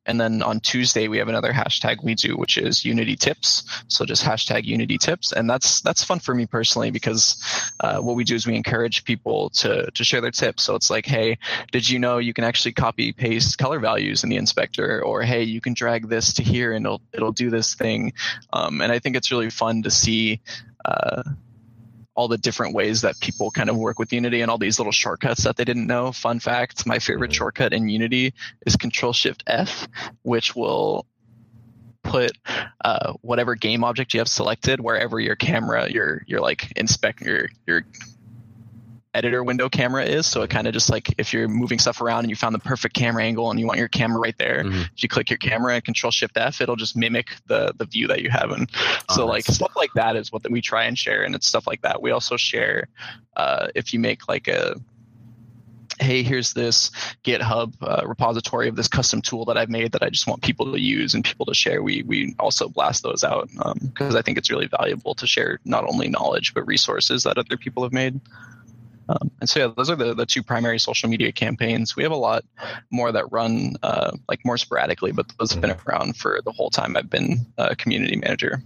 [0.07, 3.65] and then on Tuesday we have another hashtag we do, which is Unity Tips.
[3.89, 7.43] So just hashtag Unity Tips, and that's that's fun for me personally because
[7.81, 10.63] uh, what we do is we encourage people to to share their tips.
[10.63, 11.39] So it's like, hey,
[11.73, 15.43] did you know you can actually copy paste color values in the inspector, or hey,
[15.43, 18.13] you can drag this to here and it'll it'll do this thing.
[18.53, 20.41] Um, and I think it's really fun to see.
[20.85, 21.23] Uh,
[22.15, 24.93] all the different ways that people kind of work with Unity and all these little
[24.93, 26.13] shortcuts that they didn't know.
[26.13, 27.35] Fun fact: my favorite Mhm.
[27.35, 28.35] shortcut in Unity
[28.67, 29.89] is Control Shift F,
[30.23, 31.07] which will
[32.03, 32.37] put
[32.85, 37.49] uh, whatever game object you have selected wherever your camera, your your like inspect your
[37.67, 37.85] your
[39.15, 40.27] editor window camera is.
[40.27, 42.59] So it kind of just like if you're moving stuff around and you found the
[42.59, 44.83] perfect camera angle and you want your camera right there, Mhm.
[44.95, 48.09] if you click your camera and Control Shift F, it'll just mimic the the view
[48.09, 48.51] that you have.
[48.51, 48.71] And
[49.11, 51.47] so Oh, like stuff like that is what that we try and share, and it's
[51.47, 52.03] stuff like that.
[52.03, 52.89] We also share
[53.37, 54.75] uh, if you make like a
[56.01, 56.91] hey here's this
[57.23, 60.73] github uh, repository of this custom tool that i've made that i just want people
[60.73, 63.49] to use and people to share we we also blast those out
[63.81, 67.57] because i think it's really valuable to share not only knowledge but resources that other
[67.57, 68.21] people have made
[69.09, 72.13] um, and so yeah those are the, the two primary social media campaigns we have
[72.13, 72.45] a lot
[72.91, 76.71] more that run uh, like more sporadically but those have been around for the whole
[76.71, 78.63] time i've been a community manager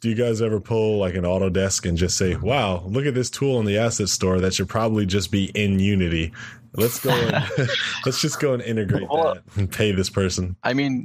[0.00, 3.28] Do you guys ever pull like an Autodesk and just say, "Wow, look at this
[3.28, 6.32] tool in the asset store that should probably just be in Unity"?
[6.72, 7.10] Let's go.
[7.10, 7.44] And,
[8.06, 10.56] let's just go and integrate Well- that and pay this person.
[10.62, 11.04] I mean,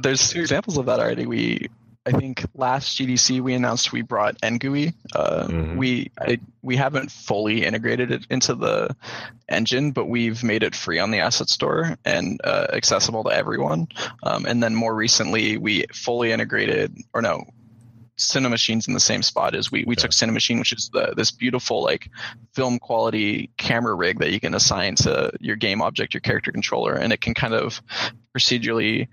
[0.00, 1.24] there's two examples of that already.
[1.24, 1.70] We,
[2.06, 4.94] I think last GDC we announced we brought NGUI.
[5.14, 5.76] Uh, Mhm.
[5.76, 8.96] We I, we haven't fully integrated it into the
[9.50, 13.88] engine, but we've made it free on the asset store and uh, accessible to everyone.
[14.22, 17.44] Um, and then more recently, we fully integrated, or no.
[18.16, 20.02] Cinemachine's in the same spot as we we Okay.
[20.02, 22.10] took Cinemachine, which is the, this beautiful like
[22.54, 26.92] film quality camera rig that you can assign to your game object, your character controller,
[26.94, 27.80] and it can kind of
[28.36, 29.08] procedurally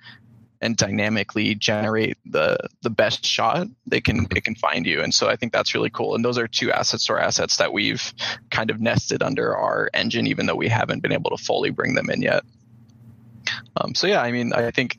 [0.62, 5.02] and dynamically generate the the best shot, they can it can find you.
[5.02, 6.16] And so I think that's really cool.
[6.16, 8.14] And those are two assets or assets that we've
[8.50, 11.96] kind of nested under our engine, even though we haven't been able to fully bring
[11.96, 12.44] them in yet.
[13.78, 14.98] Um, so yeah, I mean, I think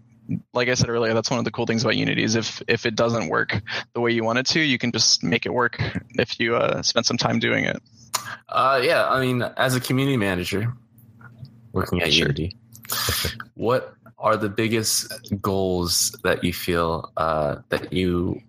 [0.52, 2.86] like I said earlier, that's one of the cool things about Unity is if if
[2.86, 3.61] it doesn't work
[3.94, 5.76] the way you want it to, you can just make it work
[6.18, 7.82] if you uh, spend some time doing it.
[8.48, 10.74] Uh, yeah, I mean, as a community manager
[11.72, 12.26] working at sure.
[12.26, 12.56] Unity,
[13.54, 18.41] what are the biggest goals that you feel uh, that you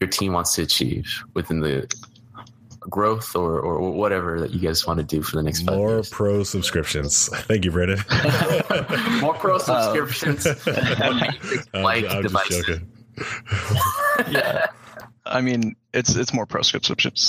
[0.00, 1.92] your team wants to achieve within the
[2.88, 6.10] growth or, or whatever that you guys want to do for the next more years.
[6.10, 7.28] pro subscriptions.
[7.32, 7.98] Thank you, Brendan.
[9.20, 10.46] more pro subscriptions.
[10.66, 12.80] like I'm, I'm devices.
[14.28, 14.66] yeah.
[15.24, 17.28] I mean, it's it's more pro subscriptions.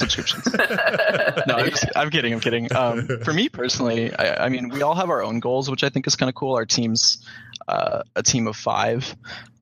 [1.48, 2.32] no, I'm, just, I'm, kidding.
[2.32, 2.72] I'm kidding.
[2.76, 5.90] Um, for me personally, I, I, mean, we all have our own goals, which I
[5.90, 6.56] think is kind of cool.
[6.56, 7.26] Our team's
[7.68, 9.16] uh, a team of five,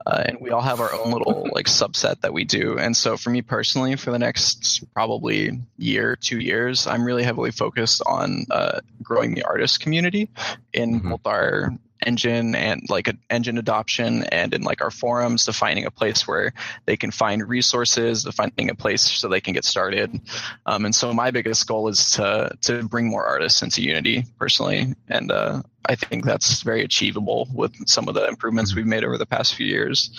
[0.06, 2.78] uh, and we all have our own little like subset that we do.
[2.78, 7.52] And so for me personally, for the next probably year, two years, I'm really heavily
[7.52, 10.30] focused on uh, growing the artist community
[10.74, 11.10] in mm-hmm.
[11.10, 11.72] both our
[12.06, 16.54] engine and like an engine adoption and in like our forums defining a place where
[16.86, 20.22] they can find resources defining a place so they can get started
[20.66, 24.94] um, and so my biggest goal is to to bring more artists into unity personally
[25.08, 28.80] and uh, i think that's very achievable with some of the improvements mm-hmm.
[28.80, 30.12] we've made over the past few years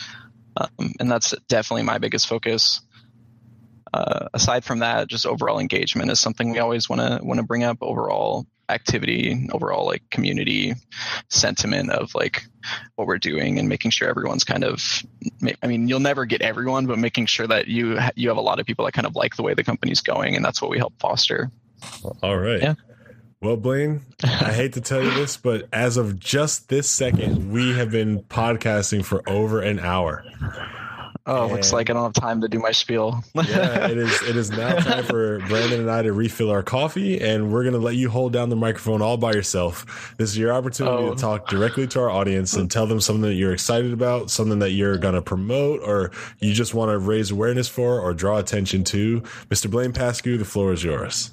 [0.58, 2.80] um, and that's definitely my biggest focus
[3.96, 7.46] uh, aside from that, just overall engagement is something we always want to want to
[7.46, 7.78] bring up.
[7.80, 10.74] Overall activity, overall like community
[11.28, 12.44] sentiment of like
[12.96, 15.02] what we're doing and making sure everyone's kind of
[15.62, 18.58] I mean you'll never get everyone but making sure that you you have a lot
[18.58, 20.78] of people that kind of like the way the company's going and that's what we
[20.78, 21.50] help foster.
[22.22, 22.60] All right.
[22.60, 22.74] Yeah.
[23.42, 27.74] Well, Blaine, I hate to tell you this, but as of just this second, we
[27.74, 30.24] have been podcasting for over an hour.
[31.28, 33.22] Oh, and looks like I don't have time to do my spiel.
[33.34, 34.22] yeah, it is.
[34.22, 37.78] It is now time for Brandon and I to refill our coffee, and we're gonna
[37.78, 40.14] let you hold down the microphone all by yourself.
[40.16, 41.14] This is your opportunity oh.
[41.14, 44.60] to talk directly to our audience and tell them something that you're excited about, something
[44.60, 48.84] that you're gonna promote, or you just want to raise awareness for or draw attention
[48.84, 49.20] to.
[49.50, 49.68] Mr.
[49.68, 51.32] Blaine Pascu, the floor is yours.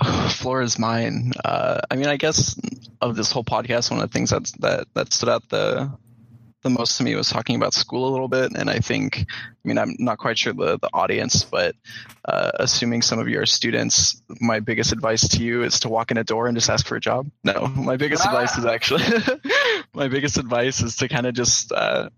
[0.30, 1.32] floor is mine.
[1.44, 2.58] Uh, I mean, I guess
[3.00, 5.90] of this whole podcast, one of the things that's, that that stood out the
[6.62, 8.52] the most to me was talking about school a little bit.
[8.54, 11.74] And I think, I mean, I'm not quite sure the, the audience, but
[12.24, 16.18] uh, assuming some of your students, my biggest advice to you is to walk in
[16.18, 17.30] a door and just ask for a job.
[17.44, 18.28] No, my biggest ah.
[18.28, 19.04] advice is actually,
[19.94, 22.10] my biggest advice is to kind of just uh,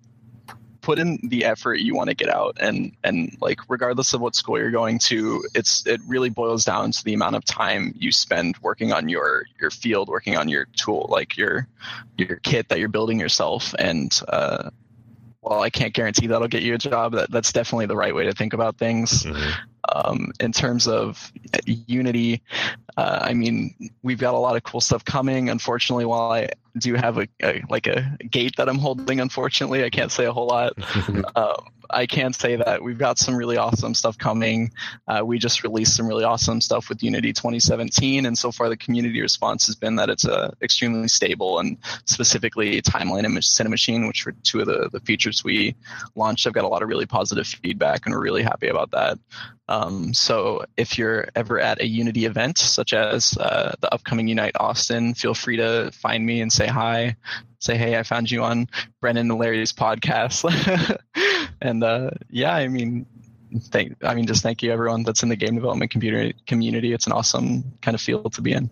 [0.82, 4.34] put in the effort you want to get out and and like regardless of what
[4.34, 8.12] school you're going to it's it really boils down to the amount of time you
[8.12, 11.66] spend working on your your field working on your tool like your
[12.18, 14.70] your kit that you're building yourself and uh
[15.42, 18.26] while I can't guarantee that'll get you a job, that, that's definitely the right way
[18.26, 19.24] to think about things.
[19.24, 19.50] Mm-hmm.
[19.92, 21.32] Um, in terms of
[21.66, 22.42] Unity,
[22.96, 23.74] uh, I mean,
[24.04, 25.50] we've got a lot of cool stuff coming.
[25.50, 29.90] Unfortunately, while I do have a, a like a gate that I'm holding, unfortunately, I
[29.90, 30.72] can't say a whole lot.
[31.36, 34.72] um, I can say that we've got some really awesome stuff coming.
[35.06, 38.76] Uh, we just released some really awesome stuff with Unity 2017, and so far the
[38.76, 44.24] community response has been that it's uh, extremely stable and specifically Timeline and Cinemachine, which
[44.24, 45.74] were two of the, the features we
[46.14, 46.46] launched.
[46.46, 49.18] I've got a lot of really positive feedback, and we're really happy about that.
[49.68, 54.56] Um, so if you're ever at a Unity event, such as uh, the upcoming Unite
[54.58, 57.16] Austin, feel free to find me and say hi.
[57.58, 58.68] Say, hey, I found you on
[59.00, 60.46] Brandon and Larry's podcast.
[61.60, 63.06] and uh, yeah, I mean,
[63.70, 66.92] thank, I mean, just thank you everyone that's in the game development computer community.
[66.92, 68.70] It's an awesome kind of field to be in.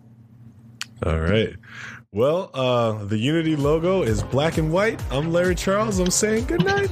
[1.05, 1.55] All right.
[2.13, 5.01] Well, uh, the Unity logo is black and white.
[5.11, 5.99] I'm Larry Charles.
[5.99, 6.91] I'm saying good night.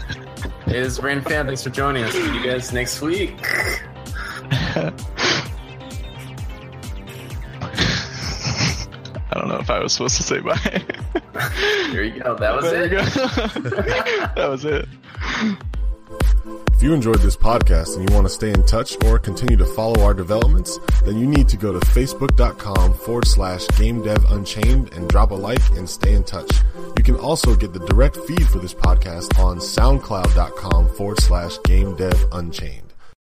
[0.68, 1.46] It is Brand Fan.
[1.46, 2.14] Thanks for joining us.
[2.14, 3.36] See you guys next week.
[9.32, 10.84] I don't know if I was supposed to say bye.
[11.92, 12.36] there you go.
[12.36, 12.92] That was there it.
[14.36, 14.88] that was it.
[16.74, 19.66] If you enjoyed this podcast and you want to stay in touch or continue to
[19.66, 24.94] follow our developments, then you need to go to facebook.com forward slash game dev unchained
[24.94, 26.50] and drop a like and stay in touch.
[26.98, 31.98] You can also get the direct feed for this podcast on soundcloud.com forward slash game
[31.98, 32.89] dev unchained.